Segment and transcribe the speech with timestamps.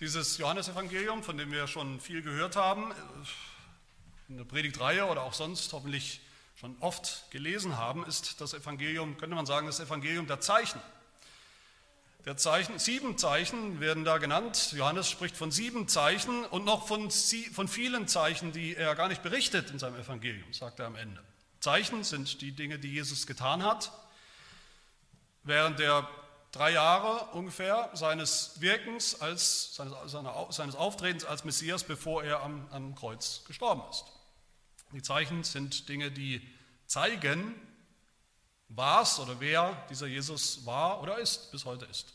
[0.00, 2.94] Dieses Johannesevangelium, von dem wir schon viel gehört haben,
[4.30, 6.22] in der Predigtreihe oder auch sonst hoffentlich
[6.58, 10.80] schon oft gelesen haben, ist das Evangelium, könnte man sagen, das Evangelium der Zeichen.
[12.24, 14.72] Der Zeichen, sieben Zeichen werden da genannt.
[14.72, 19.22] Johannes spricht von sieben Zeichen und noch von, von vielen Zeichen, die er gar nicht
[19.22, 21.22] berichtet in seinem Evangelium, sagt er am Ende.
[21.60, 23.92] Zeichen sind die Dinge, die Jesus getan hat.
[25.44, 26.08] Während der
[26.52, 29.94] drei Jahre ungefähr seines Wirkens, als, seines,
[30.50, 34.04] seines Auftretens als Messias, bevor er am, am Kreuz gestorben ist.
[34.92, 36.46] Die Zeichen sind Dinge, die
[36.86, 37.54] zeigen,
[38.68, 42.12] was oder wer dieser Jesus war oder ist, bis heute ist.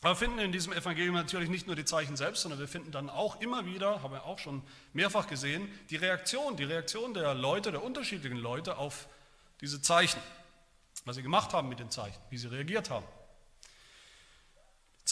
[0.00, 2.92] Aber wir finden in diesem Evangelium natürlich nicht nur die Zeichen selbst, sondern wir finden
[2.92, 7.32] dann auch immer wieder, haben wir auch schon mehrfach gesehen, die Reaktion, die Reaktion der
[7.34, 9.08] Leute, der unterschiedlichen Leute auf
[9.62, 10.20] diese Zeichen,
[11.06, 13.06] was sie gemacht haben mit den Zeichen, wie sie reagiert haben.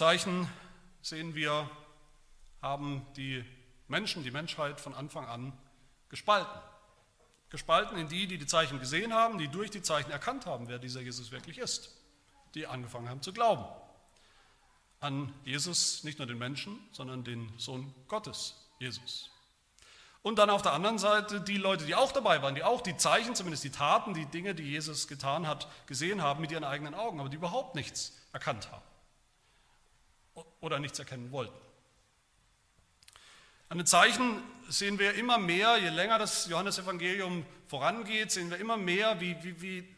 [0.03, 0.49] Zeichen,
[1.01, 1.71] sehen wir,
[2.61, 3.45] haben die
[3.87, 5.53] Menschen, die Menschheit von Anfang an
[6.09, 6.61] gespalten.
[7.51, 10.81] Gespalten in die, die die Zeichen gesehen haben, die durch die Zeichen erkannt haben, wer
[10.81, 11.95] dieser Jesus wirklich ist,
[12.57, 13.65] die angefangen haben zu glauben.
[14.99, 19.31] An Jesus, nicht nur den Menschen, sondern den Sohn Gottes, Jesus.
[20.23, 22.97] Und dann auf der anderen Seite die Leute, die auch dabei waren, die auch die
[22.97, 26.97] Zeichen, zumindest die Taten, die Dinge, die Jesus getan hat, gesehen haben mit ihren eigenen
[26.97, 28.83] Augen, aber die überhaupt nichts erkannt haben
[30.61, 31.57] oder nichts erkennen wollten.
[33.69, 38.77] An den Zeichen sehen wir immer mehr, je länger das Johannesevangelium vorangeht, sehen wir immer
[38.77, 39.89] mehr, wie, wie, wie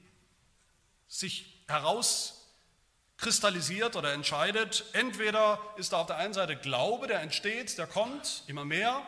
[1.09, 4.85] sich herauskristallisiert oder entscheidet.
[4.93, 9.05] Entweder ist da auf der einen Seite Glaube, der entsteht, der kommt, immer mehr,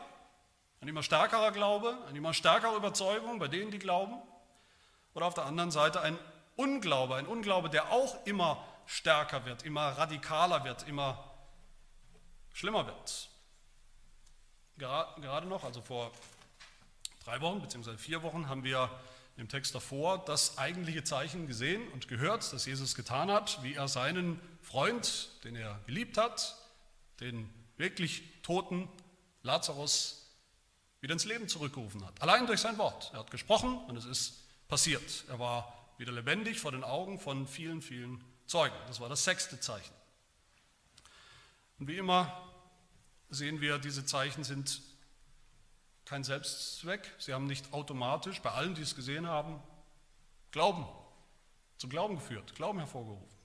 [0.81, 4.17] ein immer stärkerer Glaube, eine immer stärkere Überzeugung bei denen, die glauben.
[5.15, 6.19] Oder auf der anderen Seite ein
[6.57, 11.33] Unglaube, ein Unglaube, der auch immer stärker wird, immer radikaler wird, immer
[12.53, 13.31] schlimmer wird
[14.79, 16.13] gerade noch, also vor
[17.25, 17.97] drei Wochen bzw.
[17.97, 18.91] vier Wochen, haben wir
[19.37, 23.89] im Text davor das eigentliche Zeichen gesehen und gehört, das Jesus getan hat, wie er
[23.89, 26.57] seinen Freund, den er geliebt hat,
[27.21, 28.89] den wirklich toten
[29.43, 30.35] Lazarus
[31.01, 32.21] wieder ins Leben zurückgerufen hat.
[32.23, 33.11] Allein durch sein Wort.
[33.13, 35.25] Er hat gesprochen und es ist passiert.
[35.29, 38.77] Er war wieder lebendig vor den Augen von vielen, vielen Zeugen.
[38.87, 39.95] Das war das sechste Zeichen.
[41.79, 42.49] Und wie immer
[43.29, 44.81] sehen wir, diese Zeichen sind
[46.05, 47.13] kein Selbstzweck.
[47.19, 49.61] Sie haben nicht automatisch bei allen, die es gesehen haben,
[50.53, 50.87] Glauben,
[51.77, 53.37] zum Glauben geführt, Glauben hervorgerufen.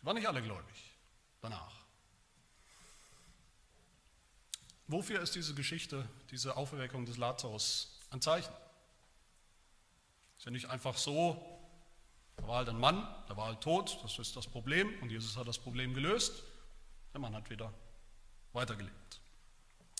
[0.00, 0.94] Sie waren nicht alle gläubig
[1.40, 1.72] danach.
[4.88, 8.52] Wofür ist diese Geschichte, diese Auferweckung des Lazarus ein Zeichen?
[10.38, 11.55] Ist ja nicht einfach so,
[12.36, 15.36] da war halt ein Mann, der war halt tot, das ist das Problem und Jesus
[15.36, 16.42] hat das Problem gelöst.
[17.12, 17.72] Der Mann hat wieder
[18.52, 19.20] weitergelebt.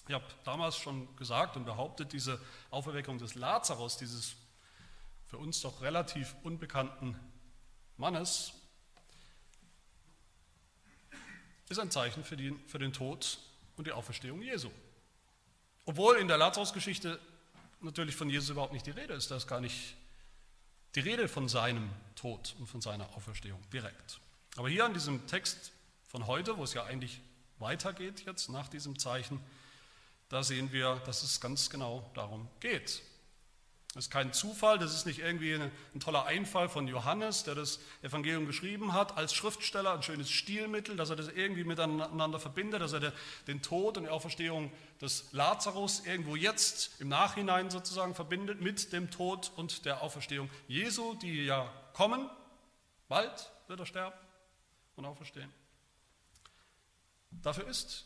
[0.08, 4.36] Ich habe damals schon gesagt und behauptet, diese Auferweckung des Lazarus, dieses
[5.26, 7.18] für uns doch relativ unbekannten
[7.96, 8.52] Mannes,
[11.68, 13.38] ist ein Zeichen für den, für den Tod
[13.76, 14.70] und die Auferstehung Jesu.
[15.84, 17.18] Obwohl in der Lazarus-Geschichte
[17.80, 19.96] natürlich von Jesus überhaupt nicht die Rede ist, da ist gar nicht
[20.96, 24.18] die Rede von seinem Tod und von seiner Auferstehung direkt.
[24.56, 25.72] Aber hier an diesem Text
[26.08, 27.20] von heute, wo es ja eigentlich
[27.58, 29.38] weitergeht jetzt nach diesem Zeichen,
[30.30, 33.02] da sehen wir, dass es ganz genau darum geht.
[33.94, 37.54] Das ist kein Zufall, das ist nicht irgendwie ein, ein, toller Einfall von Johannes, der
[37.54, 42.82] das Evangelium geschrieben hat, als Schriftsteller, ein schönes Stilmittel, dass er das irgendwie miteinander verbindet,
[42.82, 43.14] dass er
[43.46, 44.70] den Tod und die Auferstehung
[45.00, 51.14] des Lazarus irgendwo jetzt im Nachhinein sozusagen verbindet mit dem Tod und der Auferstehung Jesu,
[51.14, 52.28] die ja kommen.
[53.08, 54.16] Bald wird er sterben
[54.96, 55.50] und auferstehen.
[57.30, 58.04] Dafür ist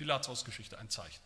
[0.00, 1.22] die Lazarus-Geschichte ein Zeichen.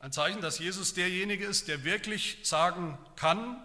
[0.00, 3.60] Ein Zeichen, dass Jesus derjenige ist, der wirklich sagen kann,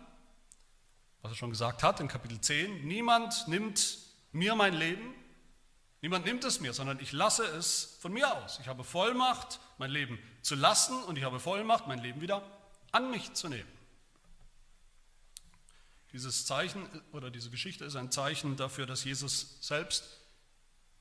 [1.22, 4.00] was er schon gesagt hat in Kapitel 10, niemand nimmt
[4.32, 5.14] mir mein Leben,
[6.02, 8.60] niemand nimmt es mir, sondern ich lasse es von mir aus.
[8.60, 12.44] Ich habe Vollmacht, mein Leben zu lassen und ich habe Vollmacht, mein Leben wieder
[12.92, 13.70] an mich zu nehmen.
[16.14, 20.20] Dieses Zeichen oder diese Geschichte ist ein Zeichen dafür, dass Jesus selbst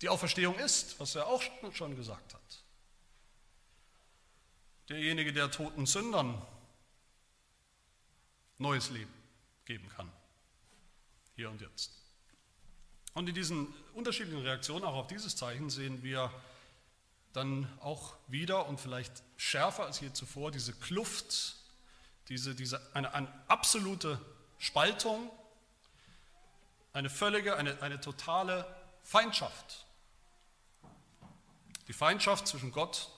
[0.02, 1.42] die Auferstehung ist, was er auch
[1.72, 2.61] schon gesagt hat.
[4.88, 6.40] Derjenige, der toten Sündern
[8.58, 9.12] neues Leben
[9.64, 10.10] geben kann,
[11.34, 11.92] hier und jetzt.
[13.14, 16.32] Und in diesen unterschiedlichen Reaktionen auch auf dieses Zeichen sehen wir
[17.32, 21.56] dann auch wieder und vielleicht schärfer als je zuvor diese Kluft,
[22.28, 24.20] diese, diese, eine, eine absolute
[24.58, 25.30] Spaltung,
[26.92, 28.66] eine völlige, eine, eine totale
[29.02, 29.86] Feindschaft
[31.88, 33.10] Die Feindschaft zwischen Gott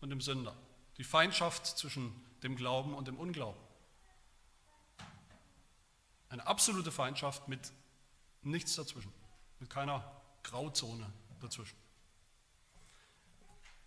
[0.00, 0.54] und dem Sünder.
[0.98, 2.12] Die Feindschaft zwischen
[2.42, 3.60] dem Glauben und dem Unglauben.
[6.28, 7.72] Eine absolute Feindschaft mit
[8.42, 9.12] nichts dazwischen,
[9.60, 10.04] mit keiner
[10.42, 11.10] Grauzone
[11.40, 11.76] dazwischen.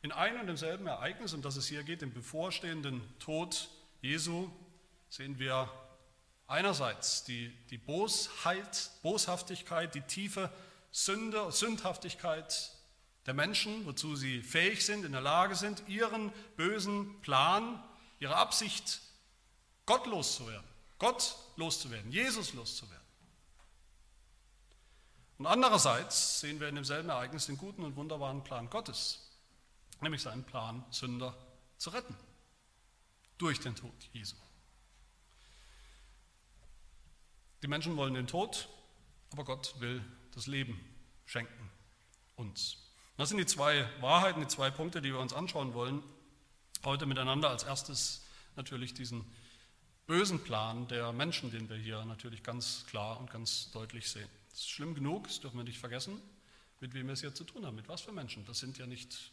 [0.02, 3.70] In einem und demselben Ereignis, um das es hier geht, dem bevorstehenden Tod
[4.02, 4.50] Jesu,
[5.10, 5.72] sehen wir
[6.48, 10.52] einerseits die, die Bosheit, Boshaftigkeit, die tiefe
[10.92, 12.72] Sünde, Sündhaftigkeit
[13.26, 17.84] der Menschen, wozu sie fähig sind, in der Lage sind, ihren bösen Plan,
[18.20, 19.02] ihre Absicht,
[19.86, 23.02] Gott loszuwerden, Gott loszuwerden, Jesus loszuwerden.
[25.38, 29.28] Und andererseits sehen wir in demselben Ereignis den guten und wunderbaren Plan Gottes,
[30.00, 31.36] nämlich seinen Plan, Sünder
[31.78, 32.16] zu retten
[33.38, 34.36] durch den Tod Jesu.
[37.64, 38.70] Die Menschen wollen den Tod,
[39.32, 40.04] aber Gott will
[40.34, 40.80] das Leben
[41.26, 41.72] schenken
[42.36, 42.91] uns.
[43.18, 46.02] Das sind die zwei Wahrheiten, die zwei Punkte, die wir uns anschauen wollen,
[46.84, 47.50] heute miteinander.
[47.50, 48.26] Als erstes
[48.56, 49.26] natürlich diesen
[50.08, 54.30] bösen Plan der Menschen, den wir hier natürlich ganz klar und ganz deutlich sehen.
[54.52, 56.22] Es ist schlimm genug, das dürfen wir nicht vergessen,
[56.80, 58.46] mit wem wir es hier zu tun haben, mit was für Menschen.
[58.46, 59.32] Das sind ja nicht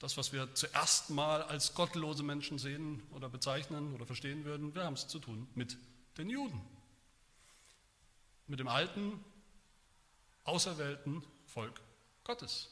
[0.00, 4.74] das, was wir zuerst mal als gottlose Menschen sehen oder bezeichnen oder verstehen würden.
[4.74, 5.76] Wir haben es zu tun mit
[6.16, 6.60] den Juden,
[8.46, 9.22] mit dem alten,
[10.44, 11.80] auserwählten Volk
[12.24, 12.70] Gottes.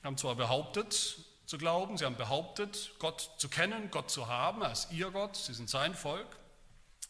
[0.00, 1.18] Sie haben zwar behauptet
[1.48, 5.54] zu glauben, sie haben behauptet, Gott zu kennen, Gott zu haben, ist ihr Gott, sie
[5.54, 6.28] sind sein Volk.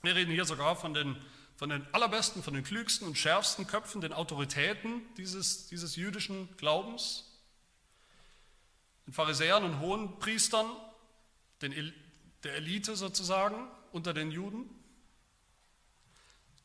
[0.03, 1.21] Wir reden hier sogar von den,
[1.57, 7.25] von den allerbesten, von den klügsten und schärfsten Köpfen, den Autoritäten dieses, dieses jüdischen Glaubens,
[9.07, 10.67] den Pharisäern und hohen Priestern,
[11.61, 11.93] den,
[12.45, 14.71] der Elite sozusagen unter den Juden.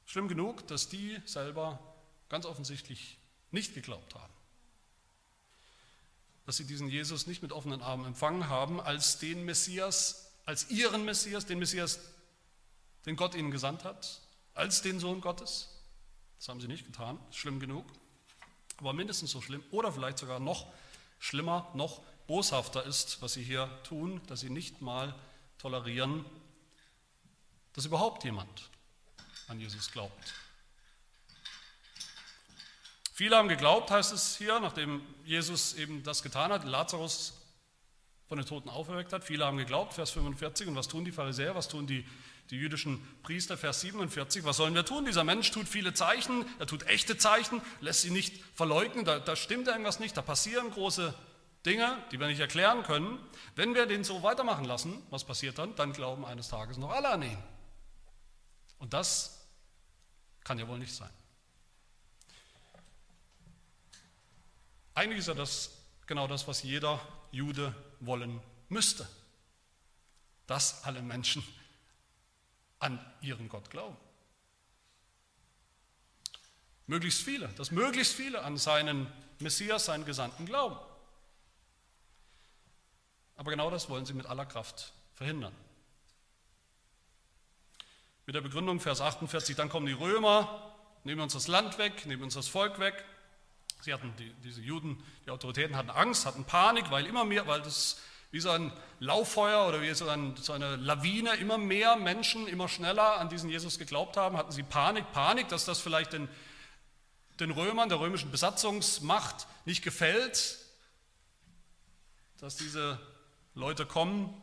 [0.05, 1.79] Schlimm genug, dass die selber
[2.29, 3.17] ganz offensichtlich
[3.49, 4.32] nicht geglaubt haben.
[6.45, 11.05] Dass sie diesen Jesus nicht mit offenen Armen empfangen haben als den Messias, als ihren
[11.05, 11.99] Messias, den Messias,
[13.05, 14.21] den Gott ihnen gesandt hat,
[14.53, 15.69] als den Sohn Gottes.
[16.37, 17.85] Das haben sie nicht getan, schlimm genug.
[18.77, 20.67] Aber mindestens so schlimm oder vielleicht sogar noch
[21.19, 25.15] schlimmer, noch boshafter ist, was sie hier tun, dass sie nicht mal
[25.57, 26.25] tolerieren,
[27.73, 28.69] dass überhaupt jemand
[29.47, 30.33] an Jesus glaubt.
[33.15, 37.39] Viele haben geglaubt, heißt es hier, nachdem Jesus eben das getan hat, Lazarus
[38.27, 39.23] von den Toten auferweckt hat.
[39.23, 40.67] Viele haben geglaubt, Vers 45.
[40.67, 42.07] Und was tun die Pharisäer, was tun die,
[42.49, 44.43] die jüdischen Priester, Vers 47.
[44.45, 45.05] Was sollen wir tun?
[45.05, 49.35] Dieser Mensch tut viele Zeichen, er tut echte Zeichen, lässt sie nicht verleugnen, da, da
[49.35, 51.13] stimmt irgendwas nicht, da passieren große
[51.67, 53.19] Dinge, die wir nicht erklären können.
[53.55, 55.75] Wenn wir den so weitermachen lassen, was passiert dann?
[55.75, 57.37] Dann glauben eines Tages noch alle an ihn.
[58.79, 59.47] Und das
[60.43, 61.11] kann ja wohl nicht sein.
[64.95, 65.71] Eigentlich ist ja das
[66.05, 66.99] genau das, was jeder
[67.31, 69.07] Jude wollen müsste.
[70.47, 71.43] Dass alle Menschen
[72.79, 73.97] an ihren Gott glauben.
[76.85, 80.77] Möglichst viele, dass möglichst viele an seinen Messias, seinen Gesandten glauben.
[83.35, 85.55] Aber genau das wollen sie mit aller Kraft verhindern.
[88.25, 90.73] Mit der Begründung, Vers 48, dann kommen die Römer,
[91.03, 93.03] nehmen uns das Land weg, nehmen uns das Volk weg.
[93.83, 97.61] Sie hatten, die, diese Juden, die Autoritäten hatten Angst, hatten Panik, weil immer mehr, weil
[97.61, 97.99] das
[98.31, 98.71] wie so ein
[99.01, 103.49] Lauffeuer oder wie so, ein, so eine Lawine, immer mehr Menschen immer schneller an diesen
[103.49, 106.29] Jesus geglaubt haben, hatten sie Panik, Panik, dass das vielleicht den,
[107.41, 110.59] den Römern, der römischen Besatzungsmacht nicht gefällt,
[112.39, 112.97] dass diese
[113.53, 114.41] Leute kommen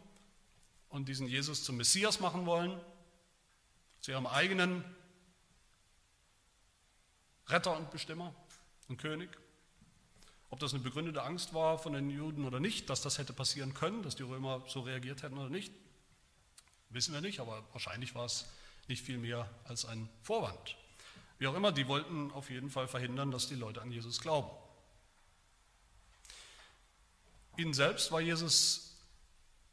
[0.90, 2.78] und diesen Jesus zum Messias machen wollen
[4.02, 4.85] zu ihrem eigenen
[7.49, 8.35] Retter und Bestimmer
[8.90, 9.30] und König.
[10.50, 13.73] Ob das eine begründete Angst war von den Juden oder nicht, dass das hätte passieren
[13.73, 15.73] können, dass die Römer so reagiert hätten oder nicht,
[16.90, 18.47] wissen wir nicht, aber wahrscheinlich war es
[18.88, 20.76] nicht viel mehr als ein Vorwand.
[21.38, 24.50] Wie auch immer, die wollten auf jeden Fall verhindern, dass die Leute an Jesus glauben.
[27.56, 28.97] Ihnen selbst war Jesus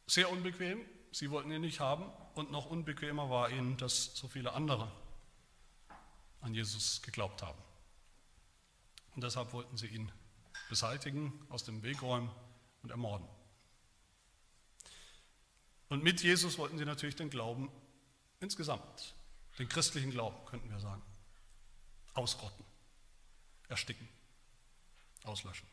[0.05, 0.79] sehr unbequem,
[1.11, 2.05] sie wollten ihn nicht haben
[2.35, 4.91] und noch unbequemer war ihnen, dass so viele andere
[6.41, 7.66] an Jesus geglaubt haben.
[9.17, 10.11] Und deshalb wollten sie ihn
[10.69, 12.29] beseitigen, aus dem Weg räumen
[12.83, 13.27] und ermorden.
[15.89, 17.71] Und mit Jesus wollten sie natürlich den Glauben
[18.41, 19.15] insgesamt,
[19.57, 21.01] den christlichen Glauben, könnten wir sagen,
[22.13, 22.63] ausrotten,
[23.69, 24.07] ersticken,
[25.23, 25.67] auslöschen.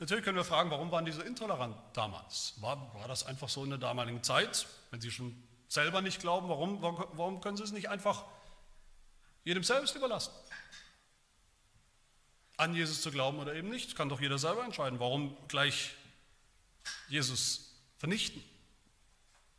[0.00, 2.60] Natürlich können wir fragen, warum waren die so intolerant damals?
[2.60, 4.66] War, war das einfach so in der damaligen Zeit?
[4.90, 5.34] Wenn sie schon
[5.68, 8.22] selber nicht glauben, warum, warum können sie es nicht einfach
[9.44, 10.30] jedem selbst überlassen?
[12.56, 13.96] An Jesus zu glauben oder eben nicht.
[13.96, 15.00] Kann doch jeder selber entscheiden.
[15.00, 15.94] Warum gleich
[17.08, 18.42] Jesus vernichten?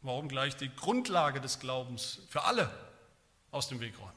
[0.02, 2.72] Warum gleich die Grundlage des Glaubens für alle
[3.52, 4.12] aus dem Weg räumen?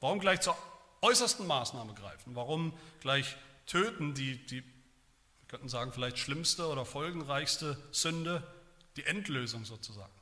[0.00, 0.56] Warum gleich zur
[1.00, 2.34] äußersten Maßnahme greifen?
[2.34, 8.42] Warum gleich töten, die, die wir könnten sagen, vielleicht schlimmste oder folgenreichste Sünde,
[8.96, 10.12] die Endlösung sozusagen?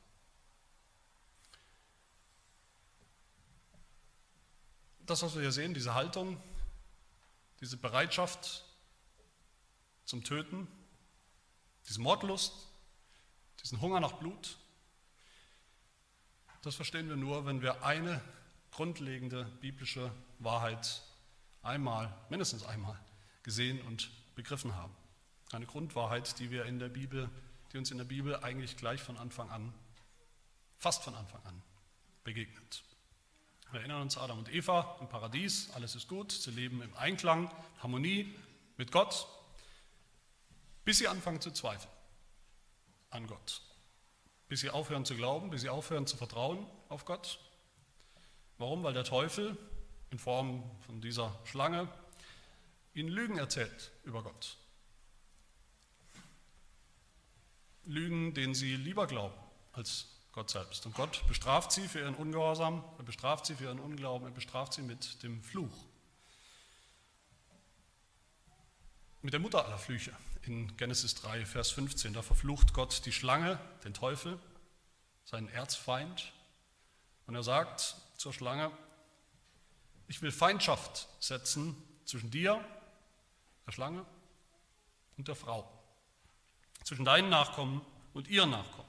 [5.07, 6.37] Das, was wir hier sehen, diese Haltung,
[7.61, 8.65] diese Bereitschaft
[10.05, 10.67] zum Töten,
[11.87, 12.53] diese Mordlust,
[13.63, 14.57] diesen Hunger nach Blut,
[16.61, 18.21] das verstehen wir nur, wenn wir eine
[18.71, 21.03] grundlegende biblische Wahrheit
[21.61, 22.99] einmal, mindestens einmal
[23.43, 24.95] gesehen und begriffen haben.
[25.51, 27.29] Eine Grundwahrheit, die wir in der Bibel,
[27.71, 29.73] die uns in der Bibel eigentlich gleich von Anfang an,
[30.77, 31.61] fast von Anfang an
[32.23, 32.83] begegnet.
[33.75, 37.51] Wir erinnern uns Adam und Eva im Paradies, alles ist gut, sie leben im Einklang,
[37.83, 38.33] Harmonie
[38.77, 39.27] mit Gott,
[40.85, 41.91] bis sie anfangen zu zweifeln
[43.09, 43.61] an Gott,
[44.47, 47.37] bis sie aufhören zu glauben, bis sie aufhören zu vertrauen auf Gott.
[48.59, 48.81] Warum?
[48.83, 49.57] Weil der Teufel
[50.09, 51.89] in Form von dieser Schlange
[52.93, 54.55] ihnen Lügen erzählt über Gott.
[57.83, 59.35] Lügen, denen sie lieber glauben
[59.73, 60.85] als Gott selbst.
[60.85, 64.73] Und Gott bestraft sie für ihren Ungehorsam, er bestraft sie für ihren Unglauben, er bestraft
[64.73, 65.73] sie mit dem Fluch.
[69.21, 70.11] Mit der Mutter aller Flüche
[70.43, 72.13] in Genesis 3, Vers 15.
[72.13, 74.37] Da verflucht Gott die Schlange, den Teufel,
[75.23, 76.33] seinen Erzfeind.
[77.27, 78.71] Und er sagt zur Schlange,
[80.09, 82.63] ich will Feindschaft setzen zwischen dir,
[83.65, 84.05] der Schlange,
[85.17, 85.71] und der Frau,
[86.83, 87.81] zwischen deinen Nachkommen
[88.13, 88.84] und ihren Nachkommen.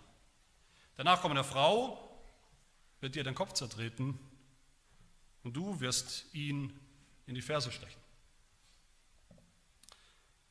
[0.96, 2.02] Der Nachkomme der Frau
[3.00, 4.18] wird dir den Kopf zertreten
[5.42, 6.78] und du wirst ihn
[7.26, 8.00] in die Ferse stechen.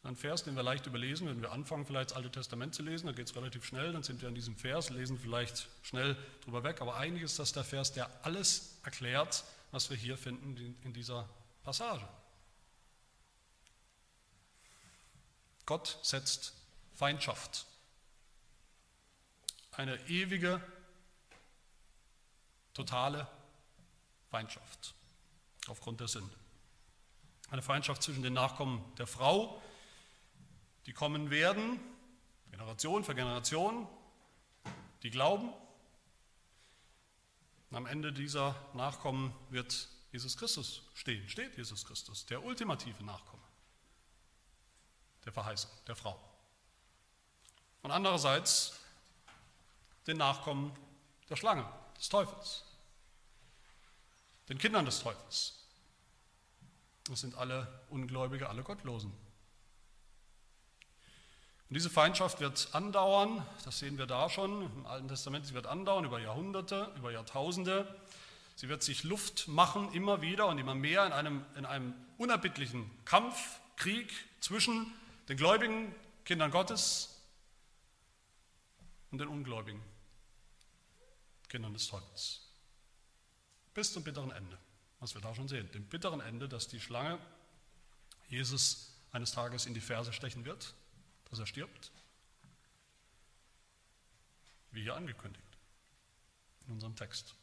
[0.03, 3.07] Ein Vers, den wir leicht überlesen, wenn wir anfangen, vielleicht das Alte Testament zu lesen,
[3.07, 6.63] dann geht es relativ schnell, dann sind wir an diesem Vers, lesen vielleicht schnell drüber
[6.63, 10.93] weg, aber eigentlich ist das der Vers, der alles erklärt, was wir hier finden in
[10.93, 11.27] dieser
[11.63, 12.07] Passage.
[15.65, 16.53] Gott setzt
[16.93, 17.65] Feindschaft
[19.77, 20.61] eine ewige,
[22.73, 23.27] totale
[24.29, 24.93] Feindschaft
[25.67, 26.35] aufgrund der Sünde.
[27.49, 29.61] Eine Feindschaft zwischen den Nachkommen der Frau,
[30.85, 31.79] die kommen werden,
[32.51, 33.87] Generation für Generation,
[35.03, 35.53] die glauben.
[37.69, 43.43] Und am Ende dieser Nachkommen wird Jesus Christus stehen, steht Jesus Christus, der ultimative Nachkomme
[45.25, 46.19] der Verheißung der Frau.
[47.81, 48.79] Und andererseits
[50.07, 50.71] den Nachkommen
[51.29, 51.65] der Schlange,
[51.97, 52.63] des Teufels,
[54.49, 55.65] den Kindern des Teufels.
[57.07, 59.11] Das sind alle Ungläubige, alle Gottlosen.
[61.69, 65.65] Und diese Feindschaft wird andauern, das sehen wir da schon im Alten Testament, sie wird
[65.65, 67.87] andauern über Jahrhunderte, über Jahrtausende.
[68.57, 72.89] Sie wird sich Luft machen, immer wieder und immer mehr in einem, in einem unerbittlichen
[73.03, 74.93] Kampf, Krieg zwischen
[75.27, 75.93] den gläubigen
[76.23, 77.21] Kindern Gottes
[79.11, 79.81] und den Ungläubigen
[81.49, 82.41] Kindern des Teufels.
[83.73, 84.57] Bis zum bitteren Ende,
[84.99, 85.69] was wir da schon sehen.
[85.71, 87.19] Dem bitteren Ende, dass die Schlange
[88.29, 90.73] Jesus eines Tages in die Ferse stechen wird,
[91.29, 91.91] dass er stirbt.
[94.71, 95.41] Wie hier angekündigt
[96.67, 97.35] in unserem Text.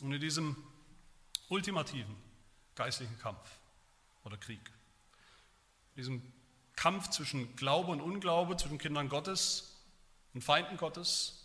[0.00, 0.56] Und in diesem
[1.48, 2.16] ultimativen
[2.74, 3.58] geistlichen Kampf
[4.24, 4.70] oder Krieg,
[5.96, 6.22] diesem
[6.74, 9.76] Kampf zwischen Glaube und Unglaube, zwischen Kindern Gottes
[10.34, 11.41] und Feinden Gottes,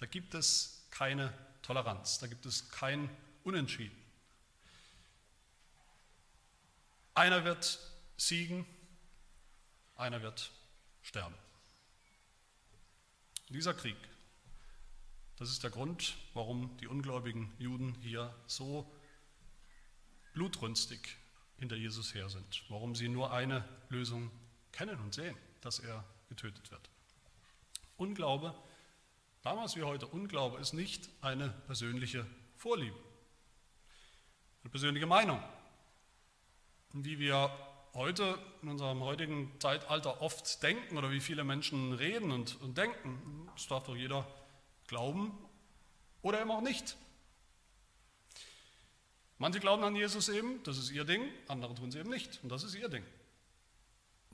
[0.00, 1.30] da gibt es keine
[1.60, 3.10] Toleranz, da gibt es kein
[3.44, 3.96] Unentschieden.
[7.14, 7.78] Einer wird
[8.16, 8.64] siegen,
[9.96, 10.50] einer wird
[11.02, 11.34] sterben.
[13.50, 13.96] Dieser Krieg,
[15.36, 18.90] das ist der Grund, warum die ungläubigen Juden hier so
[20.32, 21.18] blutrünstig
[21.58, 24.30] hinter Jesus her sind, warum sie nur eine Lösung
[24.72, 26.88] kennen und sehen, dass er getötet wird.
[27.98, 28.54] Unglaube
[29.42, 32.96] Damals wie heute, Unglaube ist nicht eine persönliche Vorliebe,
[34.62, 35.42] eine persönliche Meinung.
[36.92, 37.50] Wie wir
[37.94, 43.48] heute in unserem heutigen Zeitalter oft denken oder wie viele Menschen reden und, und denken,
[43.54, 44.26] das darf doch jeder
[44.88, 45.32] glauben
[46.20, 46.98] oder eben auch nicht.
[49.38, 52.50] Manche glauben an Jesus eben, das ist ihr Ding, andere tun es eben nicht und
[52.50, 53.06] das ist ihr Ding.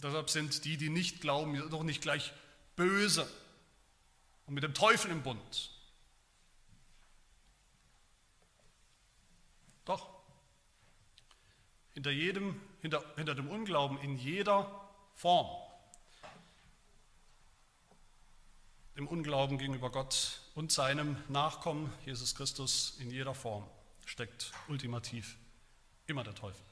[0.02, 2.32] Deshalb sind die, die nicht glauben, doch nicht gleich
[2.74, 3.30] böse
[4.46, 5.70] und mit dem Teufel im Bund.
[9.84, 10.08] Doch,
[11.94, 15.48] hinter, jedem, hinter, hinter dem Unglauben in jeder Form.
[18.96, 23.66] Im Unglauben gegenüber Gott und seinem Nachkommen, Jesus Christus, in jeder Form
[24.04, 25.36] steckt ultimativ
[26.06, 26.64] immer der Teufel.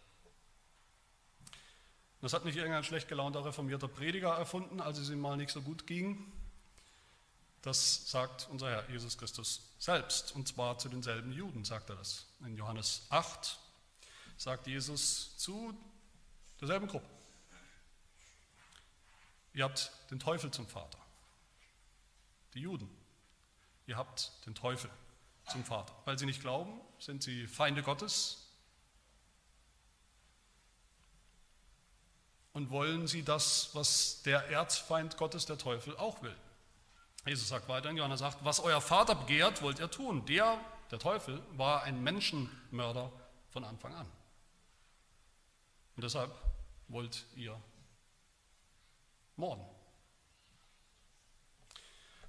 [2.20, 5.60] Das hat nicht irgendein schlecht gelaunter reformierter Prediger erfunden, als es ihm mal nicht so
[5.60, 6.32] gut ging.
[7.64, 12.26] Das sagt unser Herr Jesus Christus selbst, und zwar zu denselben Juden sagt er das.
[12.40, 13.58] In Johannes 8
[14.36, 15.74] sagt Jesus zu
[16.60, 17.08] derselben Gruppe.
[19.54, 20.98] Ihr habt den Teufel zum Vater.
[22.52, 22.90] Die Juden.
[23.86, 24.90] Ihr habt den Teufel
[25.50, 25.94] zum Vater.
[26.04, 28.44] Weil sie nicht glauben, sind sie Feinde Gottes,
[32.52, 36.36] und wollen sie das, was der Erzfeind Gottes, der Teufel, auch will.
[37.26, 40.26] Jesus sagt weiter in Johannes 8, was euer Vater begehrt, wollt ihr tun.
[40.26, 40.58] Der,
[40.90, 43.10] der Teufel, war ein Menschenmörder
[43.50, 44.06] von Anfang an.
[45.96, 46.34] Und deshalb
[46.88, 47.58] wollt ihr
[49.36, 49.64] morden.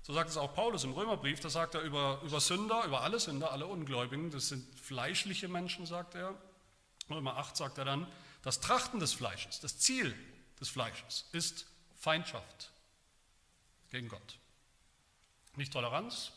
[0.02, 3.20] So sagt es auch Paulus im Römerbrief, da sagt er über, über Sünder, über alle
[3.20, 6.36] Sünder, alle Ungläubigen, das sind fleischliche Menschen, sagt er.
[7.10, 8.08] Römer 8 sagt er dann,
[8.44, 10.16] das Trachten des Fleisches, das Ziel
[10.60, 12.72] des Fleisches ist Feindschaft
[13.90, 14.38] gegen Gott.
[15.56, 16.32] Nicht Toleranz,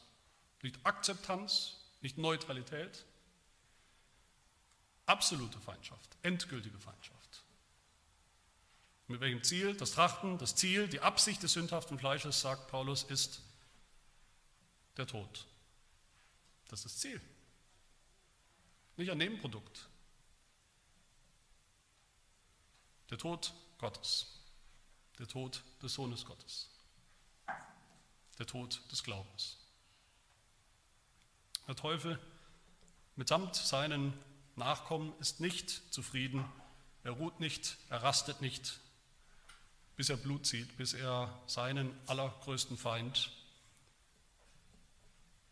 [0.63, 3.05] nicht Akzeptanz, nicht Neutralität,
[5.07, 7.45] absolute Feindschaft, endgültige Feindschaft.
[9.09, 9.75] Mit welchem Ziel?
[9.75, 13.41] Das Trachten, das Ziel, die Absicht des sündhaften Fleisches, sagt Paulus, ist
[14.99, 15.47] der Tod.
[16.69, 17.21] Das ist das Ziel.
[18.97, 19.89] Nicht ein Nebenprodukt.
[23.09, 24.27] Der Tod Gottes.
[25.19, 26.69] Der Tod des Sohnes Gottes.
[28.38, 29.59] Der Tod des Glaubens.
[31.66, 32.18] Der Teufel
[33.16, 34.12] mitsamt seinen
[34.57, 36.45] Nachkommen ist nicht zufrieden.
[37.05, 38.81] Er ruht nicht, er rastet nicht,
[39.96, 43.31] bis er Blut zieht, bis er seinen allergrößten Feind,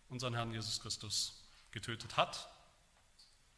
[0.08, 2.48] unseren Herrn Jesus Christus, getötet hat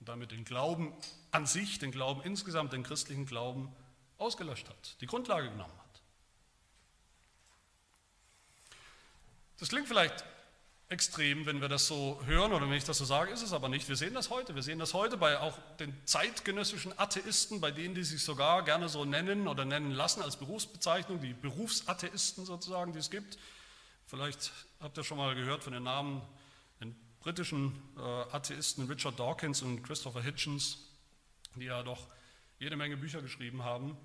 [0.01, 0.93] und damit den Glauben
[1.31, 3.75] an sich, den Glauben insgesamt, den christlichen Glauben
[4.17, 5.88] ausgelöscht hat, die Grundlage genommen hat.
[9.59, 10.25] Das klingt vielleicht
[10.89, 13.69] extrem, wenn wir das so hören oder wenn ich das so sage, ist es aber
[13.69, 13.89] nicht.
[13.89, 14.55] Wir sehen das heute.
[14.55, 18.89] Wir sehen das heute bei auch den zeitgenössischen Atheisten, bei denen, die sich sogar gerne
[18.89, 23.39] so nennen oder nennen lassen als Berufsbezeichnung, die Berufsatheisten sozusagen, die es gibt.
[24.07, 26.23] Vielleicht habt ihr schon mal gehört von den Namen
[26.81, 30.79] den britischen äh, Atheisten Richard Dawkins und Christopher Hitchens,
[31.57, 32.07] die ja doch
[32.59, 33.97] jede Menge Bücher geschrieben haben,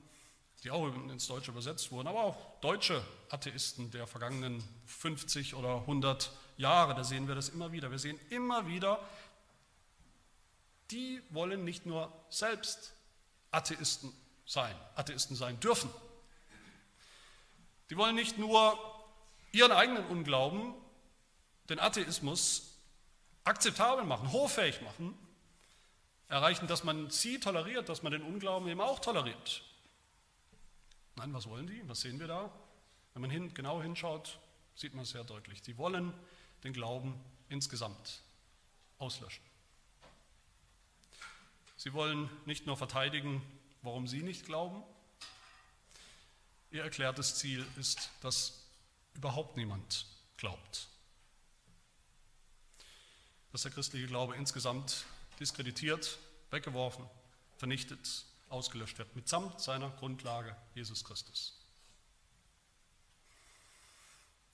[0.63, 6.31] die auch ins Deutsche übersetzt wurden, aber auch deutsche Atheisten der vergangenen 50 oder 100
[6.55, 7.91] Jahre, da sehen wir das immer wieder.
[7.91, 8.99] Wir sehen immer wieder,
[10.89, 12.93] die wollen nicht nur selbst
[13.51, 14.13] Atheisten
[14.45, 15.89] sein, Atheisten sein dürfen.
[17.89, 18.79] Die wollen nicht nur
[19.51, 20.73] ihren eigenen Unglauben,
[21.69, 22.77] den Atheismus
[23.43, 25.17] akzeptabel machen, hoffähig machen,
[26.29, 29.61] erreichen, dass man sie toleriert, dass man den Unglauben eben auch toleriert.
[31.15, 31.87] Nein, was wollen die?
[31.87, 32.51] Was sehen wir da?
[33.13, 34.39] Wenn man hin, genau hinschaut,
[34.75, 35.61] sieht man es sehr deutlich.
[35.61, 36.13] Die wollen
[36.63, 38.21] den Glauben insgesamt
[38.97, 39.43] auslöschen.
[41.77, 43.41] Sie wollen nicht nur verteidigen,
[43.81, 44.83] warum sie nicht glauben.
[46.71, 48.63] Ihr erklärtes Ziel ist, dass
[49.13, 50.87] überhaupt niemand glaubt.
[53.51, 55.05] Dass der christliche Glaube insgesamt
[55.39, 56.17] diskreditiert,
[56.49, 57.05] weggeworfen,
[57.57, 61.59] vernichtet, ausgelöscht wird, mitsamt seiner Grundlage Jesus Christus.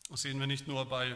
[0.09, 1.15] Das sehen wir nicht nur bei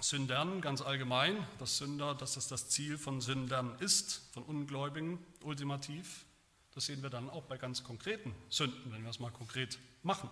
[0.00, 6.26] Sündern ganz allgemein, dass Sünder, dass das das Ziel von Sündern ist, von Ungläubigen ultimativ.
[6.74, 10.28] Das sehen wir dann auch bei ganz konkreten Sünden, wenn wir es mal konkret machen.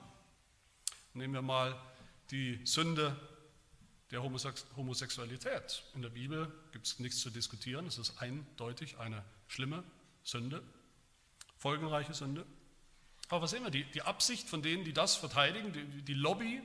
[1.14, 1.80] Nehmen wir mal
[2.30, 3.16] die Sünde
[4.10, 5.84] der Homosexualität.
[5.94, 7.86] In der Bibel gibt es nichts zu diskutieren.
[7.86, 9.82] Es ist eindeutig eine schlimme
[10.24, 10.62] Sünde,
[11.62, 12.44] folgenreiche Sünde.
[13.28, 13.70] Aber was wir?
[13.70, 16.62] Die, die Absicht von denen, die das verteidigen, die, die Lobby,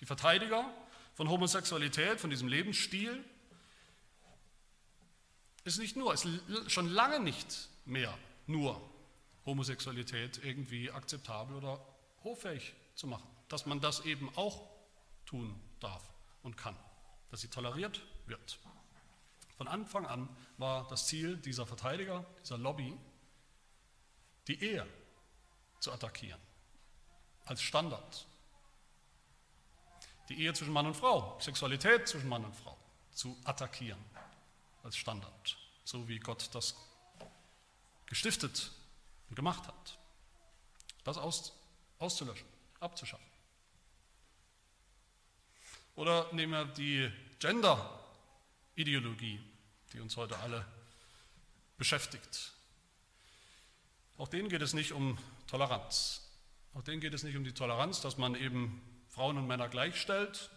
[0.00, 0.68] die Verteidiger
[1.14, 3.24] von Homosexualität, von diesem Lebensstil,
[5.64, 6.26] ist nicht nur, ist
[6.66, 8.80] schon lange nicht mehr nur
[9.46, 11.80] Homosexualität irgendwie akzeptabel oder
[12.24, 13.28] hoffähig zu machen.
[13.48, 14.68] Dass man das eben auch
[15.24, 16.02] tun darf
[16.42, 16.76] und kann
[17.30, 18.58] dass sie toleriert wird.
[19.56, 22.96] Von Anfang an war das Ziel dieser Verteidiger, dieser Lobby,
[24.50, 24.86] die Ehe
[25.78, 26.40] zu attackieren,
[27.44, 28.26] als Standard.
[30.28, 32.76] Die Ehe zwischen Mann und Frau, Sexualität zwischen Mann und Frau
[33.12, 34.04] zu attackieren,
[34.82, 36.74] als Standard, so wie Gott das
[38.06, 38.72] gestiftet
[39.28, 39.98] und gemacht hat.
[41.04, 41.52] Das aus,
[42.00, 42.48] auszulöschen,
[42.80, 43.30] abzuschaffen.
[45.94, 47.08] Oder nehmen wir die
[47.38, 49.40] Gender-Ideologie,
[49.92, 50.66] die uns heute alle
[51.78, 52.52] beschäftigt.
[54.20, 56.20] Auch denen geht es nicht um Toleranz.
[56.74, 60.50] Auch denen geht es nicht um die Toleranz, dass man eben Frauen und Männer gleichstellt,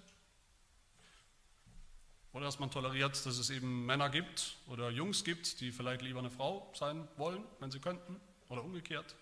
[2.33, 6.19] oder dass man toleriert, dass es eben Männer gibt oder Jungs gibt, die vielleicht lieber
[6.19, 9.15] eine Frau sein wollen, wenn sie könnten, oder umgekehrt.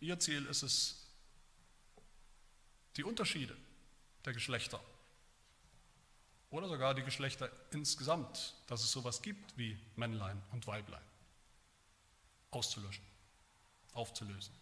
[0.00, 1.06] Ihr Ziel ist es,
[2.96, 3.54] die Unterschiede
[4.24, 4.80] der Geschlechter
[6.48, 11.02] oder sogar die Geschlechter insgesamt, dass es sowas gibt wie Männlein und Weiblein,
[12.50, 13.04] auszulöschen,
[13.92, 14.54] aufzulösen.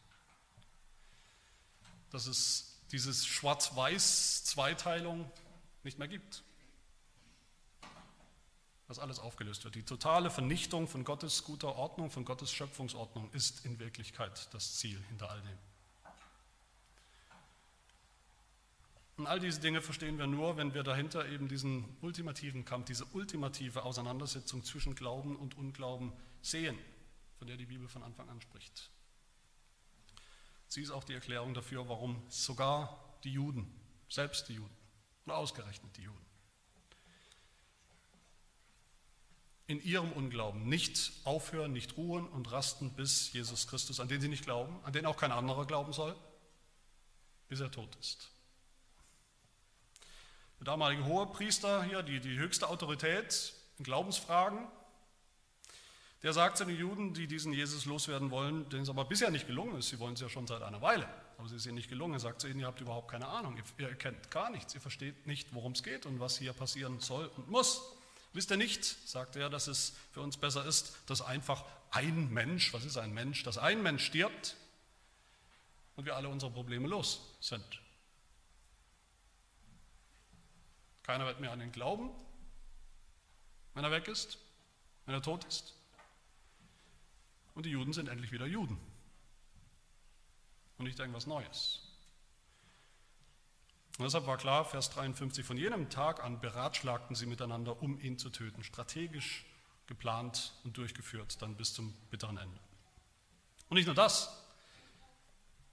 [2.10, 5.30] Dass es dieses Schwarz-Weiß-Zweiteilung
[5.82, 6.42] nicht mehr gibt.
[8.86, 9.74] Dass alles aufgelöst wird.
[9.74, 15.02] Die totale Vernichtung von Gottes guter Ordnung, von Gottes Schöpfungsordnung ist in Wirklichkeit das Ziel
[15.08, 15.58] hinter all dem.
[19.18, 23.04] Und all diese Dinge verstehen wir nur, wenn wir dahinter eben diesen ultimativen Kampf, diese
[23.06, 26.78] ultimative Auseinandersetzung zwischen Glauben und Unglauben sehen,
[27.38, 28.90] von der die Bibel von Anfang an spricht.
[30.66, 33.72] Sie ist auch die Erklärung dafür, warum sogar die Juden,
[34.08, 34.76] selbst die Juden,
[35.24, 36.26] und ausgerechnet die Juden,
[39.66, 44.28] in ihrem Unglauben nicht aufhören, nicht ruhen und rasten, bis Jesus Christus, an den sie
[44.28, 46.16] nicht glauben, an den auch kein anderer glauben soll,
[47.48, 48.30] bis er tot ist.
[50.58, 54.66] Der damalige Hohepriester hier, die, die höchste Autorität in Glaubensfragen,
[56.22, 59.46] der sagt zu den Juden, die diesen Jesus loswerden wollen, denen es aber bisher nicht
[59.46, 61.88] gelungen ist, sie wollen es ja schon seit einer Weile, aber es ist ihnen nicht
[61.88, 64.74] gelungen, er sagt zu ihnen, ihr habt überhaupt keine Ahnung, ihr, ihr kennt gar nichts,
[64.74, 67.82] ihr versteht nicht, worum es geht und was hier passieren soll und muss.
[68.32, 72.72] Wisst ihr nicht, sagt er, dass es für uns besser ist, dass einfach ein Mensch,
[72.74, 74.56] was ist ein Mensch, dass ein Mensch stirbt
[75.96, 77.80] und wir alle unsere Probleme los sind.
[81.04, 82.10] Keiner wird mehr an ihn glauben,
[83.74, 84.38] wenn er weg ist,
[85.06, 85.77] wenn er tot ist.
[87.58, 88.78] Und die Juden sind endlich wieder Juden
[90.78, 91.82] und nicht irgendwas Neues.
[93.98, 98.16] Und deshalb war klar, Vers 53, von jenem Tag an beratschlagten sie miteinander, um ihn
[98.16, 99.44] zu töten, strategisch
[99.88, 102.60] geplant und durchgeführt, dann bis zum bitteren Ende.
[103.68, 104.40] Und nicht nur das,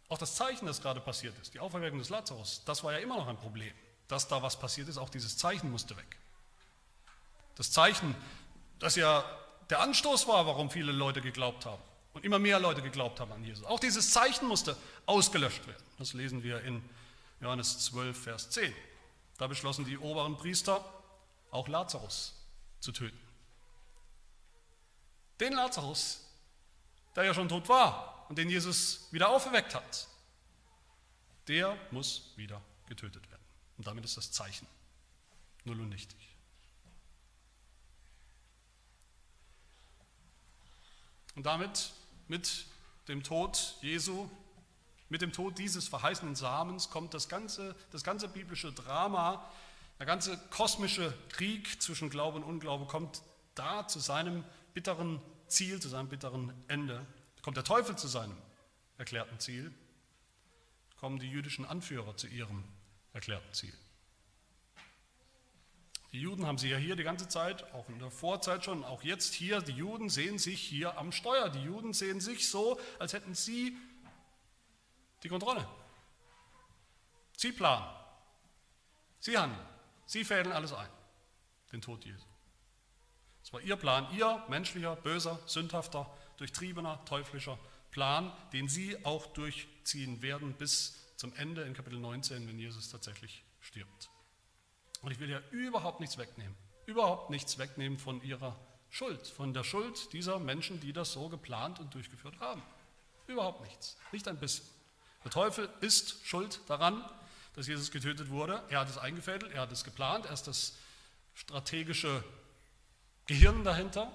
[0.09, 3.17] auch das Zeichen, das gerade passiert ist, die Auferweckung des Lazarus, das war ja immer
[3.17, 3.75] noch ein Problem
[4.07, 6.17] dass da was passiert ist, auch dieses Zeichen musste weg.
[7.55, 8.15] Das Zeichen,
[8.79, 9.23] das ja
[9.69, 11.81] der Anstoß war, warum viele Leute geglaubt haben
[12.13, 13.65] und immer mehr Leute geglaubt haben an Jesus.
[13.65, 15.83] Auch dieses Zeichen musste ausgelöscht werden.
[15.97, 16.81] Das lesen wir in
[17.41, 18.73] Johannes 12, Vers 10.
[19.37, 20.83] Da beschlossen die oberen Priester,
[21.51, 22.33] auch Lazarus
[22.79, 23.19] zu töten.
[25.39, 26.21] Den Lazarus,
[27.15, 30.07] der ja schon tot war und den Jesus wieder auferweckt hat,
[31.47, 33.43] der muss wieder getötet werden.
[33.77, 34.67] Und damit ist das Zeichen
[35.65, 36.34] null und nichtig.
[41.35, 41.91] Und damit,
[42.27, 42.65] mit
[43.07, 44.29] dem Tod Jesu,
[45.09, 49.49] mit dem Tod dieses verheißenen Samens, kommt das ganze, das ganze biblische Drama,
[49.99, 53.21] der ganze kosmische Krieg zwischen Glaube und Unglaube kommt
[53.53, 54.43] da zu seinem
[54.73, 57.05] bitteren Ziel, zu seinem bitteren Ende.
[57.35, 58.35] Da kommt der Teufel zu seinem
[58.97, 59.73] erklärten Ziel,
[60.97, 62.63] kommen die jüdischen Anführer zu ihrem
[63.13, 63.73] erklärten Ziel.
[66.15, 69.03] Die Juden haben sie ja hier die ganze Zeit, auch in der Vorzeit schon, auch
[69.03, 71.49] jetzt hier, die Juden sehen sich hier am Steuer.
[71.49, 73.75] Die Juden sehen sich so, als hätten sie
[75.23, 75.67] die Kontrolle.
[77.35, 77.85] Sie planen,
[79.19, 79.59] sie handeln,
[80.05, 80.87] sie fädeln alles ein,
[81.73, 82.25] den Tod Jesu.
[83.43, 87.59] Es war ihr Plan, ihr menschlicher, böser, sündhafter, durchtriebener, teuflischer
[87.91, 93.43] Plan, den sie auch durchziehen werden bis zum Ende in Kapitel 19, wenn Jesus tatsächlich
[93.59, 94.14] stirbt.
[95.01, 96.55] Und ich will ja überhaupt nichts wegnehmen,
[96.85, 98.55] überhaupt nichts wegnehmen von ihrer
[98.89, 102.63] Schuld, von der Schuld dieser Menschen, die das so geplant und durchgeführt haben.
[103.27, 104.65] Überhaupt nichts, nicht ein bisschen.
[105.23, 107.03] Der Teufel ist schuld daran,
[107.55, 108.63] dass Jesus getötet wurde.
[108.69, 110.77] Er hat es eingefädelt, er hat es geplant, er ist das
[111.33, 112.23] strategische
[113.25, 114.11] Gehirn dahinter,